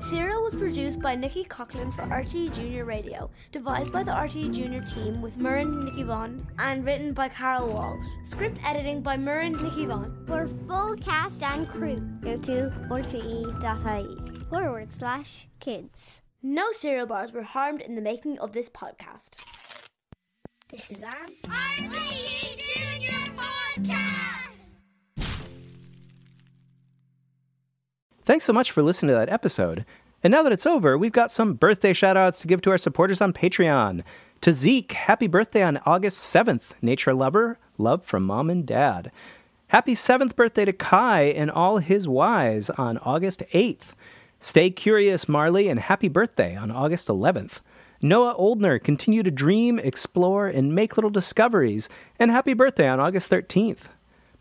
Serial 0.00 0.42
was 0.42 0.54
produced 0.54 1.00
by 1.00 1.16
Nikki 1.16 1.44
Coughlin 1.44 1.92
for 1.94 2.02
RTE 2.02 2.54
Junior 2.54 2.84
Radio, 2.84 3.28
devised 3.50 3.92
by 3.92 4.04
the 4.04 4.12
RTE 4.12 4.54
Junior 4.54 4.82
team 4.82 5.20
with 5.20 5.36
Murren 5.36 5.82
Nicky 5.84 6.04
Vaughn, 6.04 6.46
and 6.58 6.84
written 6.84 7.12
by 7.12 7.28
Carol 7.28 7.72
Walsh. 7.72 8.06
Script 8.24 8.58
editing 8.64 9.00
by 9.00 9.16
Murren 9.16 9.60
Nicky 9.60 9.86
Vaughn. 9.86 10.24
For 10.26 10.48
full 10.68 10.94
cast 10.96 11.42
and 11.42 11.68
crew, 11.68 11.96
go 12.20 12.36
to 12.38 12.72
rte.ie 12.88 14.44
forward 14.48 14.92
slash 14.92 15.48
kids. 15.58 16.22
No 16.42 16.70
cereal 16.70 17.06
bars 17.06 17.32
were 17.32 17.42
harmed 17.42 17.80
in 17.80 17.96
the 17.96 18.02
making 18.02 18.38
of 18.38 18.52
this 18.52 18.68
podcast. 18.68 19.38
This 20.70 20.90
is 20.92 21.02
our 21.02 21.26
RTE 21.44 22.75
Thanks 28.26 28.44
so 28.44 28.52
much 28.52 28.72
for 28.72 28.82
listening 28.82 29.10
to 29.10 29.18
that 29.18 29.32
episode. 29.32 29.86
And 30.24 30.32
now 30.32 30.42
that 30.42 30.50
it's 30.50 30.66
over, 30.66 30.98
we've 30.98 31.12
got 31.12 31.30
some 31.30 31.54
birthday 31.54 31.92
shoutouts 31.92 32.40
to 32.40 32.48
give 32.48 32.60
to 32.62 32.72
our 32.72 32.78
supporters 32.78 33.20
on 33.20 33.32
Patreon. 33.32 34.02
To 34.40 34.52
Zeke, 34.52 34.90
happy 34.90 35.28
birthday 35.28 35.62
on 35.62 35.78
August 35.86 36.34
7th, 36.34 36.74
nature 36.82 37.14
lover, 37.14 37.56
love 37.78 38.04
from 38.04 38.24
mom 38.24 38.50
and 38.50 38.66
dad. 38.66 39.12
Happy 39.68 39.94
7th 39.94 40.34
birthday 40.34 40.64
to 40.64 40.72
Kai 40.72 41.22
and 41.22 41.52
all 41.52 41.78
his 41.78 42.08
Ys 42.08 42.68
on 42.70 42.98
August 42.98 43.44
8th. 43.52 43.94
Stay 44.40 44.70
curious, 44.70 45.28
Marley, 45.28 45.68
and 45.68 45.78
happy 45.78 46.08
birthday 46.08 46.56
on 46.56 46.72
August 46.72 47.06
11th. 47.06 47.60
Noah 48.02 48.34
Oldner, 48.34 48.82
continue 48.82 49.22
to 49.22 49.30
dream, 49.30 49.78
explore, 49.78 50.48
and 50.48 50.74
make 50.74 50.96
little 50.96 51.10
discoveries, 51.10 51.88
and 52.18 52.32
happy 52.32 52.54
birthday 52.54 52.88
on 52.88 52.98
August 52.98 53.30
13th. 53.30 53.82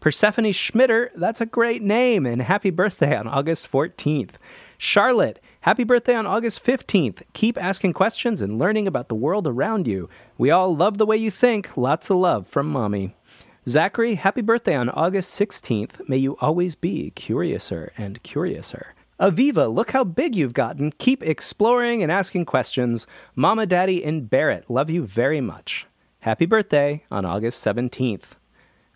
Persephone 0.05 0.53
Schmitter, 0.53 1.09
that's 1.15 1.41
a 1.41 1.47
great 1.47 1.81
name, 1.81 2.27
and 2.27 2.39
happy 2.39 2.69
birthday 2.69 3.17
on 3.17 3.27
August 3.27 3.71
14th. 3.71 4.33
Charlotte, 4.77 5.41
happy 5.61 5.83
birthday 5.83 6.13
on 6.13 6.27
August 6.27 6.63
15th. 6.63 7.23
Keep 7.33 7.57
asking 7.57 7.93
questions 7.93 8.39
and 8.39 8.59
learning 8.59 8.85
about 8.85 9.09
the 9.09 9.15
world 9.15 9.47
around 9.47 9.87
you. 9.87 10.07
We 10.37 10.51
all 10.51 10.75
love 10.75 10.99
the 10.99 11.07
way 11.07 11.17
you 11.17 11.31
think. 11.31 11.75
Lots 11.75 12.11
of 12.11 12.17
love 12.17 12.45
from 12.45 12.67
Mommy. 12.67 13.15
Zachary, 13.67 14.13
happy 14.13 14.41
birthday 14.41 14.75
on 14.75 14.91
August 14.91 15.39
16th. 15.39 16.07
May 16.07 16.17
you 16.17 16.37
always 16.39 16.75
be 16.75 17.09
curiouser 17.15 17.91
and 17.97 18.21
curiouser. 18.21 18.93
Aviva, 19.19 19.73
look 19.73 19.89
how 19.89 20.03
big 20.03 20.35
you've 20.35 20.53
gotten. 20.53 20.91
Keep 20.99 21.23
exploring 21.23 22.03
and 22.03 22.11
asking 22.11 22.45
questions. 22.45 23.07
Mama, 23.35 23.65
Daddy, 23.65 24.05
and 24.05 24.29
Barrett 24.29 24.69
love 24.69 24.91
you 24.91 25.03
very 25.03 25.41
much. 25.41 25.87
Happy 26.19 26.45
birthday 26.45 27.03
on 27.09 27.25
August 27.25 27.65
17th. 27.65 28.35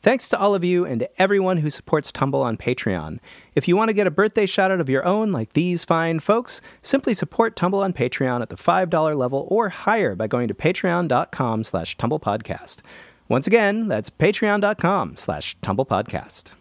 Thanks 0.01 0.29
to 0.29 0.39
all 0.39 0.55
of 0.55 0.63
you 0.63 0.85
and 0.85 0.99
to 1.01 1.21
everyone 1.21 1.57
who 1.57 1.69
supports 1.69 2.11
Tumble 2.11 2.41
on 2.41 2.55
Patreon. 2.55 3.19
If 3.55 3.67
you 3.67 3.75
want 3.75 3.89
to 3.89 3.93
get 3.93 4.07
a 4.07 4.11
birthday 4.11 4.45
shout 4.45 4.71
out 4.71 4.79
of 4.79 4.89
your 4.89 5.05
own, 5.05 5.31
like 5.31 5.53
these 5.53 5.83
fine 5.83 6.19
folks, 6.19 6.61
simply 6.81 7.13
support 7.13 7.55
Tumble 7.55 7.81
on 7.81 7.91
Patreon 7.91 8.41
at 8.41 8.49
the 8.49 8.55
$5 8.55 9.17
level 9.17 9.47
or 9.49 9.69
higher 9.69 10.15
by 10.15 10.27
going 10.27 10.47
to 10.47 10.53
patreon.com 10.53 11.63
slash 11.63 11.97
tumblepodcast. 11.97 12.77
Once 13.27 13.45
again, 13.45 13.87
that's 13.87 14.09
patreon.com 14.09 15.17
slash 15.17 15.57
tumblepodcast. 15.61 16.51